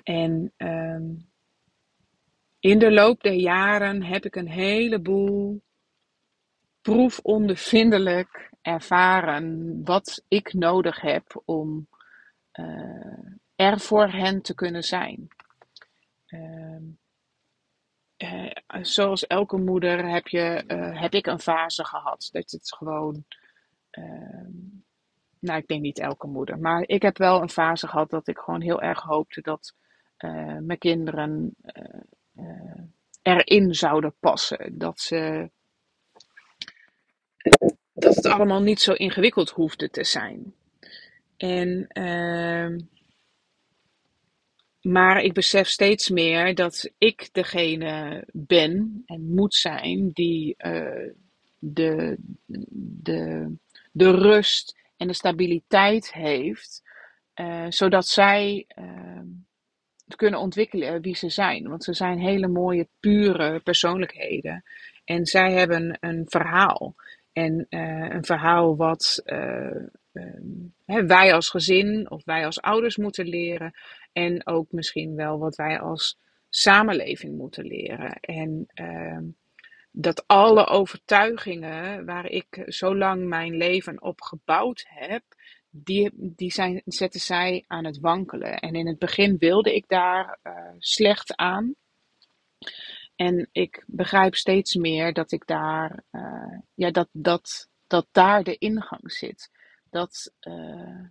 En 0.03 0.53
um, 0.57 1.29
in 2.66 2.79
de 2.79 2.92
loop 2.92 3.22
der 3.22 3.33
jaren 3.33 4.02
heb 4.02 4.24
ik 4.24 4.37
een 4.37 4.48
heleboel 4.48 5.62
proefondervindelijk 6.81 8.50
ervaren 8.62 9.81
wat 9.85 10.24
ik 10.29 10.52
nodig 10.52 11.00
heb 11.00 11.42
om 11.44 11.88
uh, 12.52 13.35
er 13.55 13.81
voor 13.81 14.09
hen 14.09 14.42
te 14.42 14.55
kunnen 14.55 14.83
zijn. 14.83 15.29
Uh, 16.29 16.76
uh, 18.16 18.52
zoals 18.83 19.26
elke 19.26 19.57
moeder 19.57 20.09
heb, 20.09 20.29
je, 20.29 20.64
heb 20.94 21.14
ik 21.14 21.26
een 21.26 21.40
fase 21.40 21.85
gehad. 21.85 22.29
Dat 22.33 22.50
het 22.50 22.74
gewoon. 22.74 23.24
Ehm, 23.90 24.50
nou, 25.38 25.59
ik 25.59 25.66
denk 25.66 25.83
niet 25.83 25.98
elke 25.98 26.26
moeder. 26.26 26.59
Maar 26.59 26.83
ik 26.87 27.02
heb 27.02 27.18
wel 27.18 27.42
een 27.42 27.50
fase 27.50 27.88
gehad 27.88 28.11
dat 28.11 28.29
ik 28.29 28.38
gewoon 28.38 28.61
heel 28.61 28.83
erg 28.83 29.02
hoopte 29.02 29.40
dat 29.40 29.74
mijn 30.61 30.79
kinderen 30.79 31.55
erin 33.22 33.75
zouden 33.75 34.14
passen. 34.20 34.79
Dat, 34.79 35.01
ze, 35.01 35.51
dat 37.92 38.14
het 38.14 38.27
allemaal 38.27 38.62
niet 38.62 38.81
zo 38.81 38.92
ingewikkeld 38.92 39.51
hoefde 39.51 39.90
te 39.90 40.05
zijn. 40.05 40.55
En, 41.37 41.87
uh, 41.92 42.79
maar 44.81 45.22
ik 45.22 45.33
besef 45.33 45.68
steeds 45.68 46.09
meer 46.09 46.55
dat 46.55 46.90
ik 46.99 47.29
degene 47.33 48.25
ben 48.33 49.03
en 49.07 49.35
moet 49.35 49.55
zijn 49.55 50.11
die 50.12 50.55
uh, 50.59 51.11
de, 51.59 52.16
de, 53.03 53.55
de 53.92 54.11
rust 54.11 54.79
en 54.96 55.07
de 55.07 55.14
stabiliteit 55.14 56.12
heeft, 56.12 56.83
uh, 57.35 57.66
zodat 57.68 58.07
zij 58.07 58.64
ehm, 58.68 59.27
kunnen 60.14 60.40
ontwikkelen 60.40 61.03
wie 61.03 61.16
ze 61.16 61.29
zijn. 61.29 61.69
Want 61.69 61.85
ze 61.85 61.95
zijn 61.95 62.19
hele 62.19 62.49
mooie, 62.49 62.88
pure 63.01 63.61
persoonlijkheden. 63.61 64.64
En 65.05 65.27
zij 65.27 65.53
hebben 65.53 65.97
een 66.01 66.25
verhaal. 66.29 66.95
En 67.33 67.66
uh, 67.71 68.09
een 68.11 68.25
verhaal 68.25 68.77
wat 68.77 69.23
uh, 69.25 69.83
uh, 70.12 71.07
wij 71.07 71.35
als 71.35 71.49
gezin 71.49 72.11
of 72.11 72.25
wij 72.25 72.47
als 72.47 72.61
ouders 72.61 72.97
moeten 72.97 73.27
leren. 73.27 73.73
En 74.12 74.47
ook 74.47 74.73
misschien 74.73 75.14
wel 75.14 75.38
wat 75.38 75.57
wij 75.57 75.81
als 75.81 76.19
samenleving 76.49 77.37
moeten 77.37 77.64
leren. 77.64 78.12
En 78.21 78.66
ehm, 78.75 79.25
dat 79.90 80.25
alle 80.27 80.66
overtuigingen 80.66 82.05
waar 82.05 82.27
ik 82.27 82.62
zo 82.66 82.97
lang 82.97 83.27
mijn 83.27 83.57
leven 83.57 84.03
op 84.03 84.21
gebouwd 84.21 84.85
heb, 84.88 85.23
die, 85.85 86.11
die 86.15 86.53
zijn, 86.53 86.83
zetten 86.85 87.21
zij 87.21 87.65
aan 87.67 87.85
het 87.85 87.99
wankelen. 87.99 88.59
En 88.59 88.75
in 88.75 88.87
het 88.87 88.99
begin 88.99 89.37
wilde 89.39 89.75
ik 89.75 89.89
daar 89.89 90.39
uh, 90.43 90.53
slecht 90.79 91.37
aan. 91.37 91.75
En 93.17 93.49
ik 93.53 93.85
begrijp 93.87 94.35
steeds 94.35 94.75
meer 94.75 95.12
dat 95.12 95.33
ik 95.33 95.47
daar, 95.47 96.03
uh, 96.12 96.59
ja, 96.75 96.91
dat, 96.91 97.09
dat, 97.12 97.69
dat 97.87 98.07
daar 98.12 98.43
de 98.43 98.57
ingang 98.59 99.12
zit. 99.12 99.51
Dat, 99.91 100.33
uh, 100.41 101.05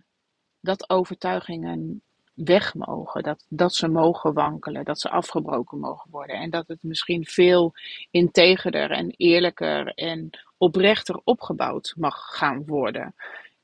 dat 0.60 0.90
overtuigingen 0.90 2.02
weg 2.34 2.74
mogen, 2.74 3.22
dat, 3.22 3.46
dat 3.48 3.74
ze 3.74 3.88
mogen 3.88 4.32
wankelen, 4.32 4.84
dat 4.84 5.00
ze 5.00 5.10
afgebroken 5.10 5.78
mogen 5.78 6.10
worden. 6.10 6.36
En 6.36 6.50
dat 6.50 6.68
het 6.68 6.82
misschien 6.82 7.24
veel 7.24 7.74
integerder 8.10 8.90
en 8.90 9.14
eerlijker 9.16 9.94
en 9.94 10.30
oprechter 10.58 11.20
opgebouwd 11.24 11.94
mag 11.96 12.14
gaan 12.16 12.66
worden. 12.66 13.14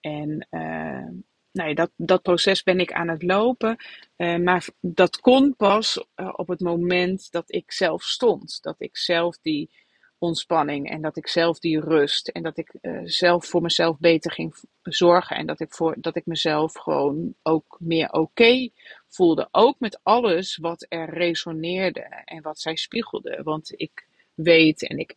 En 0.03 0.47
uh, 0.51 1.09
nou 1.53 1.75
dat, 1.75 1.91
dat 1.97 2.23
proces 2.23 2.62
ben 2.62 2.81
ik 2.81 2.93
aan 2.93 3.09
het 3.09 3.23
lopen. 3.23 3.77
Uh, 4.17 4.37
maar 4.37 4.69
dat 4.81 5.21
kon 5.21 5.57
pas 5.57 6.07
uh, 6.17 6.33
op 6.37 6.49
het 6.49 6.61
moment 6.61 7.31
dat 7.31 7.53
ik 7.53 7.73
zelf 7.73 8.03
stond. 8.03 8.59
Dat 8.62 8.75
ik 8.79 8.97
zelf 8.97 9.38
die 9.38 9.71
ontspanning 10.19 10.91
en 10.91 11.03
dat 11.03 11.17
ik 11.17 11.29
zelf 11.29 11.59
die 11.59 11.81
rust 11.81 12.29
en 12.29 12.43
dat 12.43 12.59
ik 12.59 12.75
zelf 13.05 13.47
voor 13.47 13.62
mezelf 13.62 13.99
beter 13.99 14.33
ging 14.33 14.55
zorgen. 14.83 15.37
En 15.37 15.47
dat 15.47 15.61
ik, 15.61 15.73
voor, 15.75 15.97
dat 15.99 16.17
ik 16.17 16.27
mezelf 16.27 16.73
gewoon 16.73 17.35
ook 17.43 17.77
meer 17.81 18.12
oké 18.12 18.69
voelde. 19.09 19.49
Ook 19.51 19.79
met 19.79 20.01
alles 20.03 20.57
wat 20.57 20.87
er 20.88 21.11
resoneerde 21.11 22.23
en 22.25 22.43
wat 22.43 22.61
zij 22.61 22.77
spiegelde. 22.77 23.41
Want 23.43 23.81
ik 23.81 24.07
weet 24.35 24.88
en 24.88 24.99
ik 24.99 25.17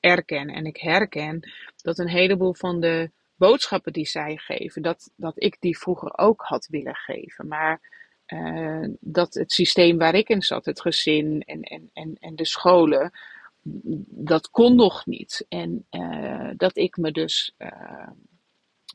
erken 0.00 0.48
en 0.48 0.66
ik 0.66 0.76
herken 0.76 1.50
dat 1.76 1.98
een 1.98 2.08
heleboel 2.08 2.54
van 2.54 2.80
de 2.80 3.10
boodschappen 3.36 3.92
die 3.92 4.06
zij 4.06 4.36
geven, 4.36 4.82
dat, 4.82 5.10
dat 5.16 5.34
ik 5.36 5.56
die 5.60 5.78
vroeger 5.78 6.18
ook 6.18 6.42
had 6.42 6.66
willen 6.66 6.94
geven. 6.94 7.48
Maar 7.48 7.80
uh, 8.26 8.88
dat 9.00 9.34
het 9.34 9.52
systeem 9.52 9.98
waar 9.98 10.14
ik 10.14 10.28
in 10.28 10.42
zat, 10.42 10.64
het 10.64 10.80
gezin 10.80 11.42
en, 11.42 11.62
en, 11.62 11.90
en, 11.92 12.16
en 12.20 12.36
de 12.36 12.46
scholen, 12.46 13.10
dat 14.08 14.50
kon 14.50 14.74
nog 14.74 15.06
niet. 15.06 15.46
En 15.48 15.86
uh, 15.90 16.50
dat 16.56 16.76
ik 16.76 16.96
me 16.96 17.12
dus, 17.12 17.54
uh, 17.58 18.08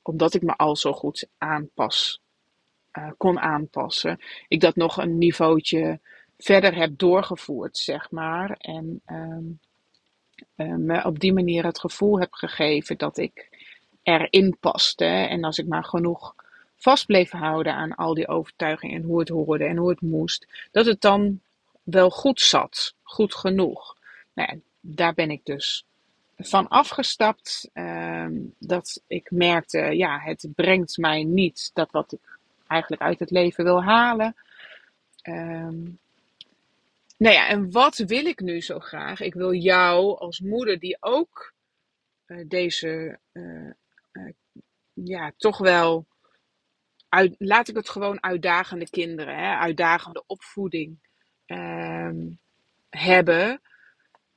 omdat 0.02 0.34
ik 0.34 0.42
me 0.42 0.56
al 0.56 0.76
zo 0.76 0.94
goed 0.94 1.28
aanpas, 1.38 2.22
kon 3.18 3.40
aanpassen, 3.40 4.20
ik 4.48 4.62
dat 4.62 4.76
nog 4.76 4.98
een 4.98 5.18
niveautje 5.18 6.00
verder 6.38 6.76
heb 6.76 6.98
doorgevoerd, 6.98 7.78
zeg 7.78 8.12
maar. 8.12 8.52
En 8.52 9.02
ehm, 9.06 9.44
eh, 10.56 10.76
me 10.76 11.04
op 11.04 11.20
die 11.20 11.34
manier 11.34 11.66
het 11.66 11.80
gevoel 11.80 12.20
heb 12.20 12.34
gegeven 12.34 12.98
dat 12.98 13.18
ik 13.18 13.51
erin 14.04 14.58
paste. 14.60 15.06
En 15.06 15.44
als 15.44 15.58
ik 15.58 15.68
maar 15.68 15.84
genoeg 15.84 16.36
vast 16.76 17.06
bleef 17.06 17.32
houden 17.32 17.74
aan 17.74 17.96
al 17.96 18.14
die 18.14 18.28
overtuigingen 18.28 18.96
en 18.96 19.08
hoe 19.08 19.20
het 19.20 19.30
hoorde 19.30 19.66
en 19.66 19.78
hoe 19.78 19.90
het 19.90 20.02
moest, 20.02 20.48
dat 20.72 20.86
het 20.86 21.02
dan 21.02 21.42
wel 21.84 22.10
goed 22.10 22.42
zat, 22.42 22.96
goed 23.04 23.36
genoeg. 23.36 23.98
Nou 24.34 24.62
daar 24.80 25.14
ben 25.14 25.32
ik 25.32 25.46
dus 25.46 25.86
van 26.38 26.68
afgestapt. 26.68 27.70
Ehm, 27.74 28.34
dat 28.60 29.04
ik 29.08 29.32
merkte, 29.32 29.78
ja, 29.78 30.20
het 30.20 30.48
brengt 30.56 30.98
mij 30.98 31.24
niet 31.24 31.72
dat 31.74 31.92
wat 31.92 32.12
ik 32.12 32.40
eigenlijk 32.68 33.02
uit 33.02 33.20
het 33.20 33.32
leven 33.32 33.64
wil 33.64 33.84
halen. 33.84 34.36
Um, 35.24 36.00
nou 37.18 37.36
ja, 37.36 37.48
en 37.48 37.72
wat 37.72 37.98
wil 37.98 38.26
ik 38.26 38.40
nu 38.40 38.62
zo 38.62 38.80
graag? 38.80 39.22
Ik 39.22 39.34
wil 39.34 39.54
jou 39.54 40.18
als 40.20 40.40
moeder 40.40 40.80
die 40.80 40.98
ook 41.00 41.54
uh, 42.28 42.46
deze, 42.48 43.20
uh, 44.12 44.34
ja, 44.94 45.34
toch 45.38 45.58
wel, 45.58 46.08
uit, 47.10 47.36
laat 47.38 47.68
ik 47.68 47.76
het 47.76 47.90
gewoon 47.90 48.24
uitdagende 48.24 48.90
kinderen, 48.90 49.36
hè, 49.36 49.56
uitdagende 49.56 50.24
opvoeding 50.28 51.00
um, 51.46 52.40
hebben. 52.90 53.62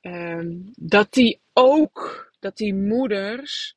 Um, 0.00 0.70
dat 0.74 1.12
die 1.12 1.40
ook, 1.52 2.30
dat 2.38 2.56
die 2.56 2.74
moeders 2.74 3.76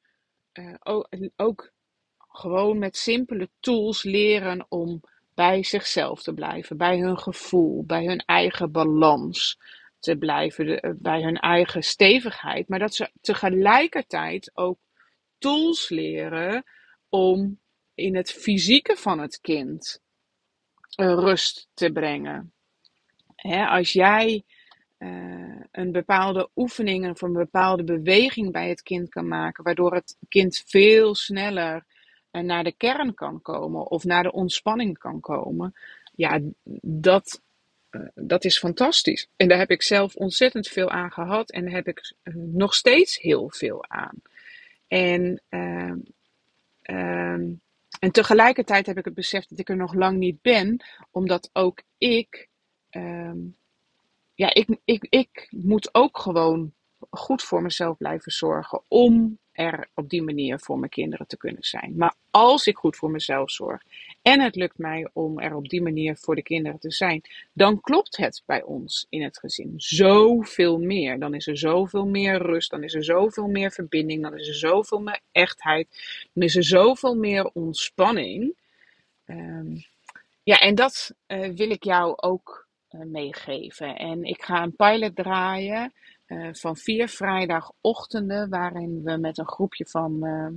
ook, 0.83 1.07
ook 1.35 1.71
gewoon 2.17 2.77
met 2.77 2.97
simpele 2.97 3.49
tools 3.59 4.03
leren 4.03 4.65
om 4.69 5.01
bij 5.33 5.63
zichzelf 5.63 6.23
te 6.23 6.33
blijven, 6.33 6.77
bij 6.77 6.99
hun 6.99 7.19
gevoel, 7.19 7.83
bij 7.85 8.05
hun 8.05 8.23
eigen 8.25 8.71
balans 8.71 9.59
te 9.99 10.17
blijven, 10.17 10.79
eh, 10.79 10.91
bij 10.95 11.21
hun 11.21 11.37
eigen 11.37 11.83
stevigheid, 11.83 12.67
maar 12.67 12.79
dat 12.79 12.95
ze 12.95 13.11
tegelijkertijd 13.21 14.51
ook 14.53 14.77
tools 15.37 15.89
leren 15.89 16.63
om 17.09 17.59
in 17.93 18.15
het 18.15 18.31
fysieke 18.31 18.95
van 18.95 19.19
het 19.19 19.41
kind 19.41 20.01
rust 20.95 21.67
te 21.73 21.91
brengen. 21.91 22.53
als 23.69 23.93
jij 23.93 24.43
uh, 24.99 25.61
een 25.71 25.91
bepaalde 25.91 26.49
oefening 26.55 27.09
of 27.09 27.21
een 27.21 27.33
bepaalde 27.33 27.83
beweging 27.83 28.51
bij 28.51 28.69
het 28.69 28.81
kind 28.81 29.09
kan 29.09 29.27
maken, 29.27 29.63
waardoor 29.63 29.93
het 29.93 30.17
kind 30.27 30.63
veel 30.65 31.15
sneller 31.15 31.85
naar 32.31 32.63
de 32.63 32.71
kern 32.71 33.13
kan 33.13 33.41
komen 33.41 33.87
of 33.87 34.03
naar 34.03 34.23
de 34.23 34.31
ontspanning 34.31 34.97
kan 34.97 35.19
komen, 35.19 35.73
ja, 36.15 36.39
dat, 36.81 37.41
dat 38.13 38.45
is 38.45 38.59
fantastisch. 38.59 39.27
En 39.35 39.47
daar 39.47 39.57
heb 39.57 39.71
ik 39.71 39.81
zelf 39.81 40.15
ontzettend 40.15 40.67
veel 40.67 40.89
aan 40.89 41.11
gehad 41.11 41.51
en 41.51 41.63
daar 41.63 41.73
heb 41.73 41.87
ik 41.87 42.13
nog 42.33 42.73
steeds 42.73 43.19
heel 43.19 43.49
veel 43.49 43.85
aan. 43.87 44.21
En, 44.87 45.41
uh, 45.49 45.93
en 47.99 48.11
tegelijkertijd 48.11 48.85
heb 48.85 48.97
ik 48.97 49.05
het 49.05 49.13
besef 49.13 49.45
dat 49.45 49.59
ik 49.59 49.69
er 49.69 49.75
nog 49.75 49.93
lang 49.93 50.17
niet 50.17 50.41
ben, 50.41 50.83
omdat 51.11 51.49
ook 51.53 51.81
ik, 51.97 52.49
ehm, 52.89 53.37
ja, 54.33 54.53
ik, 54.53 54.77
ik, 54.85 55.07
ik 55.09 55.47
moet 55.49 55.89
ook 55.93 56.19
gewoon 56.19 56.73
goed 57.09 57.43
voor 57.43 57.61
mezelf 57.61 57.97
blijven 57.97 58.31
zorgen 58.31 58.83
om 58.87 59.39
er 59.57 59.87
op 59.93 60.09
die 60.09 60.21
manier 60.21 60.59
voor 60.59 60.79
mijn 60.79 60.91
kinderen 60.91 61.27
te 61.27 61.37
kunnen 61.37 61.63
zijn. 61.63 61.93
Maar 61.95 62.13
als 62.31 62.67
ik 62.67 62.77
goed 62.77 62.95
voor 62.95 63.11
mezelf 63.11 63.51
zorg 63.51 63.81
en 64.21 64.41
het 64.41 64.55
lukt 64.55 64.77
mij 64.77 65.09
om 65.13 65.39
er 65.39 65.55
op 65.55 65.69
die 65.69 65.81
manier 65.81 66.17
voor 66.17 66.35
de 66.35 66.43
kinderen 66.43 66.79
te 66.79 66.91
zijn, 66.91 67.21
dan 67.53 67.81
klopt 67.81 68.17
het 68.17 68.43
bij 68.45 68.63
ons 68.63 69.05
in 69.09 69.23
het 69.23 69.39
gezin 69.39 69.73
zoveel 69.77 70.79
meer. 70.79 71.19
Dan 71.19 71.33
is 71.33 71.47
er 71.47 71.57
zoveel 71.57 72.05
meer 72.05 72.37
rust, 72.37 72.69
dan 72.69 72.83
is 72.83 72.93
er 72.93 73.03
zoveel 73.03 73.47
meer 73.47 73.71
verbinding, 73.71 74.21
dan 74.21 74.37
is 74.37 74.47
er 74.47 74.55
zoveel 74.55 74.99
meer 74.99 75.19
echtheid, 75.31 75.87
dan 76.33 76.43
is 76.43 76.55
er 76.55 76.63
zoveel 76.63 77.15
meer 77.15 77.49
ontspanning. 77.53 78.55
Um, 79.25 79.85
ja, 80.43 80.59
en 80.59 80.75
dat 80.75 81.13
uh, 81.27 81.49
wil 81.49 81.69
ik 81.69 81.83
jou 81.83 82.13
ook 82.15 82.67
uh, 82.91 83.01
meegeven. 83.01 83.95
En 83.95 84.23
ik 84.23 84.43
ga 84.43 84.63
een 84.63 84.75
pilot 84.75 85.15
draaien 85.15 85.93
uh, 86.27 86.49
van 86.51 86.77
vier 86.77 87.09
vrijdagochtenden, 87.09 88.49
waarin 88.49 89.03
we 89.03 89.17
met 89.17 89.37
een 89.37 89.47
groepje 89.47 89.85
van 89.85 90.25
uh, 90.25 90.47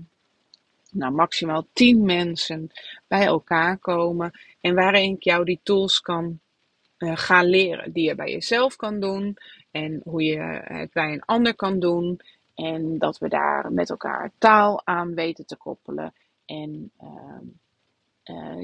nou, 0.90 1.12
maximaal 1.12 1.66
tien 1.72 2.04
mensen 2.04 2.70
bij 3.06 3.24
elkaar 3.24 3.78
komen. 3.78 4.30
En 4.61 4.74
waarin 4.74 5.14
ik 5.14 5.22
jou 5.22 5.44
die 5.44 5.61
tools 5.62 6.00
kan 6.00 6.40
uh, 6.98 7.16
gaan 7.16 7.46
leren, 7.46 7.92
die 7.92 8.09
je 8.09 8.14
bij 8.14 8.30
jezelf 8.30 8.76
kan 8.76 9.00
doen 9.00 9.37
en 9.70 10.00
hoe 10.04 10.22
je 10.22 10.61
het 10.64 10.92
bij 10.92 11.12
een 11.12 11.24
ander 11.24 11.54
kan 11.54 11.78
doen. 11.78 12.20
En 12.54 12.98
dat 12.98 13.18
we 13.18 13.28
daar 13.28 13.72
met 13.72 13.90
elkaar 13.90 14.33
taal 14.38 14.87
aan 14.87 15.14
weten 15.14 15.46
te 15.46 15.56
koppelen. 15.56 16.14
En 16.46 16.92
ehm, 16.96 17.46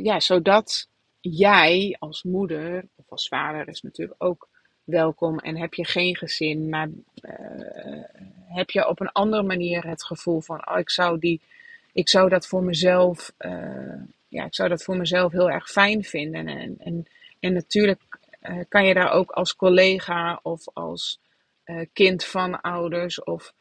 ja, 0.03 0.21
zodat 0.21 0.89
jij 1.21 1.97
als 1.99 2.23
moeder 2.23 2.89
of 2.95 3.05
als 3.09 3.29
vader 3.29 3.69
is 3.69 3.83
natuurlijk 3.83 4.23
ook 4.23 4.49
welkom. 4.87 5.39
En 5.39 5.57
heb 5.57 5.75
je 5.75 5.85
geen 5.85 6.17
gezin, 6.17 6.69
maar 6.69 6.89
uh, 7.23 8.03
heb 8.49 8.71
je 8.71 8.89
op 8.89 9.01
een 9.01 9.13
andere 9.13 9.43
manier 9.43 9.87
het 9.87 10.05
gevoel 10.05 10.41
van, 10.41 10.69
oh, 10.71 10.79
ik 10.79 10.91
zou 10.91 11.19
die, 11.19 11.41
ik 11.93 12.09
zou 12.09 12.29
dat 12.29 12.47
voor 12.47 12.63
mezelf, 12.63 13.33
uh, 13.39 14.03
ja, 14.29 14.45
ik 14.45 14.55
zou 14.55 14.69
dat 14.69 14.83
voor 14.83 14.97
mezelf 14.97 15.33
heel 15.33 15.51
erg 15.51 15.71
fijn 15.71 16.05
vinden. 16.05 16.47
En, 16.47 16.75
en, 16.79 17.07
en 17.41 17.53
natuurlijk 17.53 18.01
uh, 18.43 18.61
kan 18.69 18.87
je 18.87 18.95
daar 18.95 19.11
ook 19.11 19.31
als 19.31 19.57
collega 19.57 20.41
of 20.43 20.69
als 20.73 21.21
kind 21.93 22.25
van 22.25 22.61
ouders 22.61 23.25
of 23.25 23.55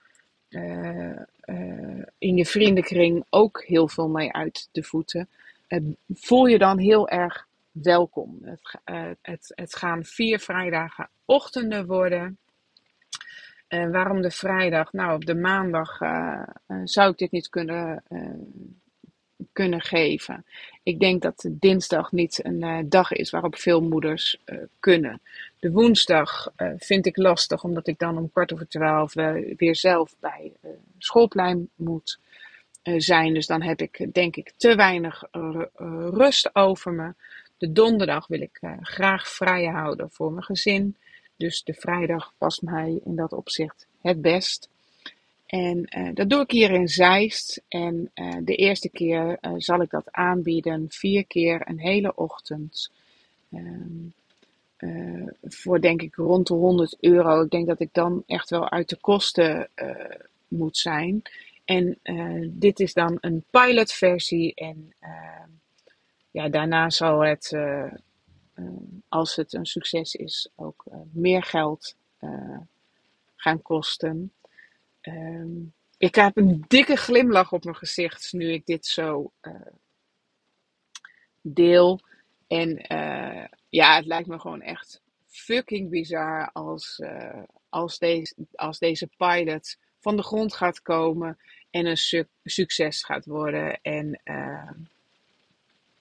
in 2.17 2.35
je 2.35 2.45
vriendenkring 2.45 3.25
ook 3.29 3.63
heel 3.63 3.87
veel 3.87 4.07
mee 4.07 4.33
uit 4.33 4.69
de 4.71 4.83
voeten. 4.83 5.29
voel 6.13 6.45
je 6.45 6.57
dan 6.57 6.79
heel 6.79 7.09
erg 7.09 7.47
welkom. 7.83 8.39
Het, 8.41 8.79
uh, 8.85 9.11
het, 9.21 9.51
het 9.55 9.75
gaan 9.75 10.03
vier 10.03 10.39
vrijdagen 10.39 11.09
ochtenden 11.25 11.85
worden. 11.85 12.37
Waarom 13.67 14.21
de 14.21 14.31
vrijdag? 14.31 14.93
Nou, 14.93 15.15
op 15.15 15.25
de 15.25 15.35
maandag 15.35 16.01
uh, 16.01 16.41
zou 16.83 17.11
ik 17.11 17.17
dit 17.17 17.31
niet 17.31 17.49
kunnen, 17.49 18.03
kunnen 19.51 19.81
geven. 19.81 20.45
Ik 20.83 20.99
denk 20.99 21.21
dat 21.21 21.39
de 21.39 21.57
dinsdag 21.59 22.11
niet 22.11 22.45
een 22.45 22.89
dag 22.89 23.11
is 23.11 23.29
waarop 23.29 23.55
veel 23.55 23.81
moeders 23.81 24.41
kunnen. 24.79 25.21
De 25.59 25.71
woensdag 25.71 26.53
vind 26.77 27.05
ik 27.05 27.17
lastig, 27.17 27.63
omdat 27.63 27.87
ik 27.87 27.99
dan 27.99 28.17
om 28.17 28.31
kwart 28.31 28.53
over 28.53 28.67
twaalf 28.67 29.13
weer 29.57 29.75
zelf 29.75 30.15
bij 30.19 30.53
schoolplein 30.97 31.69
moet 31.75 32.19
zijn. 32.97 33.33
Dus 33.33 33.47
dan 33.47 33.61
heb 33.61 33.81
ik 33.81 34.13
denk 34.13 34.35
ik 34.35 34.53
te 34.57 34.75
weinig 34.75 35.23
rust 36.11 36.55
over 36.55 36.91
me. 36.91 37.13
De 37.57 37.71
donderdag 37.71 38.27
wil 38.27 38.41
ik 38.41 38.57
uh, 38.61 38.77
graag 38.81 39.27
vrij 39.27 39.65
houden 39.65 40.11
voor 40.11 40.31
mijn 40.31 40.43
gezin. 40.43 40.95
Dus 41.37 41.63
de 41.63 41.73
vrijdag 41.73 42.33
past 42.37 42.61
mij 42.61 42.99
in 43.03 43.15
dat 43.15 43.33
opzicht 43.33 43.87
het 44.01 44.21
best. 44.21 44.69
En 45.45 45.97
uh, 45.97 46.09
dat 46.13 46.29
doe 46.29 46.41
ik 46.41 46.51
hier 46.51 46.71
in 46.71 46.87
Zeist. 46.87 47.61
En 47.67 48.11
uh, 48.15 48.35
de 48.41 48.55
eerste 48.55 48.89
keer 48.89 49.37
zal 49.57 49.81
ik 49.81 49.89
dat 49.89 50.11
aanbieden. 50.11 50.85
Vier 50.89 51.25
keer 51.25 51.61
een 51.69 51.79
hele 51.79 52.15
ochtend. 52.15 52.91
Um, 53.53 54.13
voor 55.41 55.81
denk 55.81 56.01
ik 56.01 56.15
rond 56.15 56.47
de 56.47 56.53
100 56.53 56.97
euro. 56.99 57.41
Ik 57.41 57.49
denk 57.49 57.67
dat 57.67 57.79
ik 57.79 57.89
dan 57.91 58.23
echt 58.27 58.49
wel 58.49 58.69
uit 58.69 58.89
de 58.89 58.97
kosten 58.97 59.69
moet 60.47 60.77
zijn. 60.77 61.21
En 61.65 61.99
dit 62.51 62.79
is 62.79 62.93
dan 62.93 63.17
een 63.21 63.43
pilotversie. 63.49 64.53
En 64.55 64.93
ehm, 64.99 65.49
ja, 66.35 66.49
daarna 66.49 66.89
zal 66.89 67.19
het, 67.19 67.51
uh, 67.51 67.93
uh, 68.55 68.69
als 69.07 69.35
het 69.35 69.53
een 69.53 69.65
succes 69.65 70.15
is, 70.15 70.49
ook 70.55 70.85
uh, 70.91 70.97
meer 71.11 71.43
geld 71.43 71.95
gaan 73.35 73.61
kosten. 73.61 74.33
Um, 75.01 75.73
ik 75.97 76.15
heb 76.15 76.37
een 76.37 76.65
dikke 76.67 76.95
glimlach 76.95 77.51
op 77.51 77.63
mijn 77.63 77.75
gezicht 77.75 78.33
nu 78.33 78.51
ik 78.51 78.65
dit 78.65 78.85
zo 78.85 79.31
deel. 81.41 81.99
En 82.47 82.85
ja, 83.69 83.95
het 83.95 84.05
lijkt 84.05 84.27
me 84.27 84.39
gewoon 84.39 84.61
echt 84.61 85.01
fucking 85.27 85.89
bizar 85.89 86.49
als, 86.51 87.01
als, 87.69 87.97
deze, 87.97 88.35
als 88.55 88.79
deze 88.79 89.09
pilot 89.17 89.77
van 89.99 90.15
de 90.15 90.23
grond 90.23 90.53
gaat 90.53 90.81
komen 90.81 91.37
en 91.69 91.85
een 91.85 91.97
su 91.97 92.27
succes 92.43 93.03
gaat 93.03 93.25
worden. 93.25 93.81
En 93.81 94.21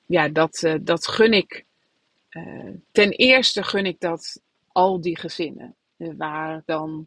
ja, 0.07 0.29
dat, 0.29 0.63
uh, 0.63 0.75
dat 0.81 1.07
gun 1.07 1.33
ik. 1.33 1.65
Uh, 2.31 2.71
ten 2.93 3.11
eerste 3.11 3.63
gun 3.63 3.87
ik 3.87 4.01
dat 4.01 4.41
al 4.73 5.01
die 5.01 5.19
gezinnen. 5.19 5.75
Uh, 5.97 6.13
waar 6.17 6.63
dan 6.67 7.07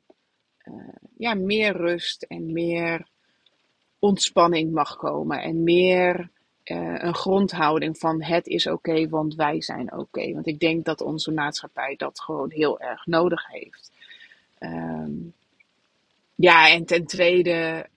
ja, 1.17 1.33
meer 1.33 1.77
rust 1.77 2.23
en 2.23 2.53
meer 2.53 3.07
ontspanning 3.99 4.71
mag 4.71 4.95
komen. 4.95 5.41
En 5.41 5.63
meer 5.63 6.29
een 6.63 7.15
grondhouding 7.15 7.97
van 7.97 8.23
het 8.23 8.47
is 8.47 8.67
oké, 8.67 9.09
want 9.09 9.35
wij 9.35 9.61
zijn 9.61 9.93
oké. 9.93 10.33
Want 10.33 10.47
ik 10.47 10.59
denk 10.59 10.85
dat 10.85 11.01
onze 11.01 11.31
maatschappij 11.31 11.95
dat 11.95 12.19
gewoon 12.19 12.51
heel 12.51 12.79
erg 12.79 13.05
nodig 13.05 13.47
heeft. 13.47 13.91
Um, 14.59 15.33
ja, 16.35 16.69
en 16.69 16.85
ten 16.85 17.05
tweede, 17.05 17.89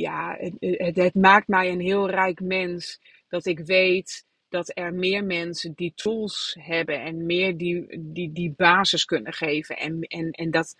ja, 0.00 0.36
het, 0.60 0.96
het, 0.96 1.14
maakt 1.14 1.48
mij 1.48 1.70
een 1.70 1.80
heel 1.80 2.10
rijk 2.10 2.40
mens 2.40 3.00
dat 3.28 3.46
ik 3.46 3.58
weet 3.58 4.24
dat 4.48 4.70
er 4.74 4.94
meer 4.94 5.24
mensen 5.24 5.72
die 5.74 5.92
tools 5.94 6.56
hebben 6.60 7.00
en 7.00 7.26
meer 7.26 7.56
die, 7.56 7.86
die, 8.00 8.32
die 8.32 8.54
basis 8.56 9.04
kunnen 9.04 9.32
geven. 9.32 9.76
En, 9.76 10.00
en, 10.00 10.30
en 10.30 10.50
dat, 10.50 10.74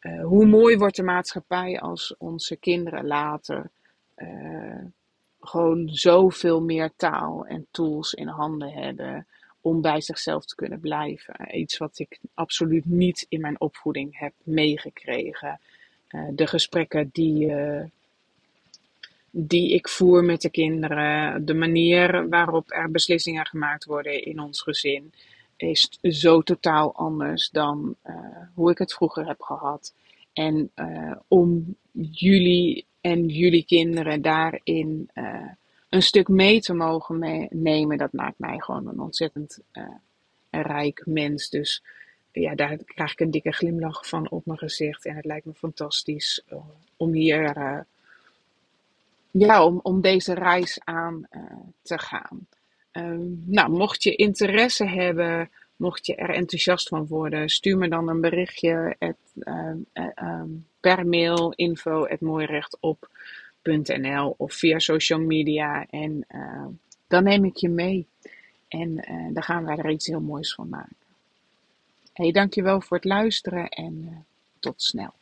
uh, 0.00 0.24
hoe 0.24 0.46
mooi 0.46 0.76
wordt 0.76 0.96
de 0.96 1.02
maatschappij 1.02 1.80
als 1.80 2.14
onze 2.18 2.56
kinderen 2.56 3.06
later 3.06 3.70
uh, 4.16 4.84
gewoon 5.40 5.88
zoveel 5.88 6.62
meer 6.62 6.92
taal 6.96 7.46
en 7.46 7.66
tools 7.70 8.14
in 8.14 8.28
handen 8.28 8.72
hebben 8.72 9.26
om 9.60 9.80
bij 9.80 10.00
zichzelf 10.00 10.44
te 10.44 10.54
kunnen 10.54 10.80
blijven. 10.80 11.56
Iets 11.58 11.78
wat 11.78 11.98
ik 11.98 12.18
absoluut 12.34 12.84
niet 12.84 13.26
in 13.28 13.40
mijn 13.40 13.60
opvoeding 13.60 14.18
heb 14.18 14.32
meegekregen. 14.42 15.60
Uh, 16.10 16.28
de 16.32 16.46
gesprekken 16.46 17.08
die, 17.12 17.52
die 19.40 19.72
ik 19.72 19.88
voer 19.88 20.24
met 20.24 20.40
de 20.40 20.50
kinderen, 20.50 21.44
de 21.44 21.54
manier 21.54 22.28
waarop 22.28 22.70
er 22.70 22.90
beslissingen 22.90 23.46
gemaakt 23.46 23.84
worden 23.84 24.24
in 24.24 24.40
ons 24.40 24.62
gezin, 24.62 25.12
is 25.56 25.98
zo 26.02 26.40
totaal 26.40 26.94
anders 26.94 27.50
dan 27.50 27.96
uh, 28.06 28.14
hoe 28.54 28.70
ik 28.70 28.78
het 28.78 28.92
vroeger 28.92 29.26
heb 29.26 29.40
gehad. 29.40 29.94
En 30.32 30.70
uh, 30.76 31.16
om 31.28 31.76
jullie 31.92 32.86
en 33.00 33.26
jullie 33.26 33.64
kinderen 33.64 34.22
daarin 34.22 35.10
uh, 35.14 35.50
een 35.88 36.02
stuk 36.02 36.28
mee 36.28 36.60
te 36.60 36.74
mogen 36.74 37.48
nemen, 37.50 37.98
dat 37.98 38.12
maakt 38.12 38.38
mij 38.38 38.58
gewoon 38.58 38.88
een 38.88 39.00
ontzettend 39.00 39.58
rijk 40.50 41.02
mens. 41.06 41.48
Dus 41.48 41.82
ja, 42.32 42.54
daar 42.54 42.76
krijg 42.84 43.12
ik 43.12 43.20
een 43.20 43.30
dikke 43.30 43.52
glimlach 43.52 44.08
van 44.08 44.30
op 44.30 44.46
mijn 44.46 44.58
gezicht. 44.58 45.06
En 45.06 45.16
het 45.16 45.24
lijkt 45.24 45.46
me 45.46 45.54
fantastisch 45.54 46.44
om 46.96 47.12
hier 47.12 47.54
ja, 49.30 49.64
om, 49.64 49.80
om 49.82 50.00
deze 50.00 50.34
reis 50.34 50.80
aan 50.84 51.26
uh, 51.30 51.42
te 51.82 51.98
gaan. 51.98 52.46
Uh, 52.92 53.18
nou, 53.46 53.70
mocht 53.70 54.02
je 54.02 54.14
interesse 54.14 54.86
hebben, 54.86 55.50
mocht 55.76 56.06
je 56.06 56.14
er 56.14 56.30
enthousiast 56.30 56.88
van 56.88 57.06
worden, 57.06 57.48
stuur 57.48 57.78
me 57.78 57.88
dan 57.88 58.08
een 58.08 58.20
berichtje 58.20 58.96
at, 58.98 59.16
uh, 59.34 59.72
per 60.80 61.06
mail 61.06 61.52
info@mooirechtop.nl 61.52 64.34
of 64.36 64.54
via 64.54 64.78
social 64.78 65.20
media 65.20 65.86
en 65.90 66.26
dan 67.06 67.24
neem 67.24 67.44
ik 67.44 67.56
je 67.56 67.68
mee. 67.68 68.06
En 68.68 68.94
dan 69.32 69.42
gaan 69.42 69.64
wij 69.64 69.76
er 69.76 69.90
iets 69.90 70.06
heel 70.06 70.20
moois 70.20 70.54
van 70.54 70.68
maken. 70.68 70.96
Hey, 72.12 72.32
dankjewel 72.32 72.80
voor 72.80 72.96
het 72.96 73.06
luisteren 73.06 73.68
en 73.68 74.24
tot 74.60 74.82
snel. 74.82 75.12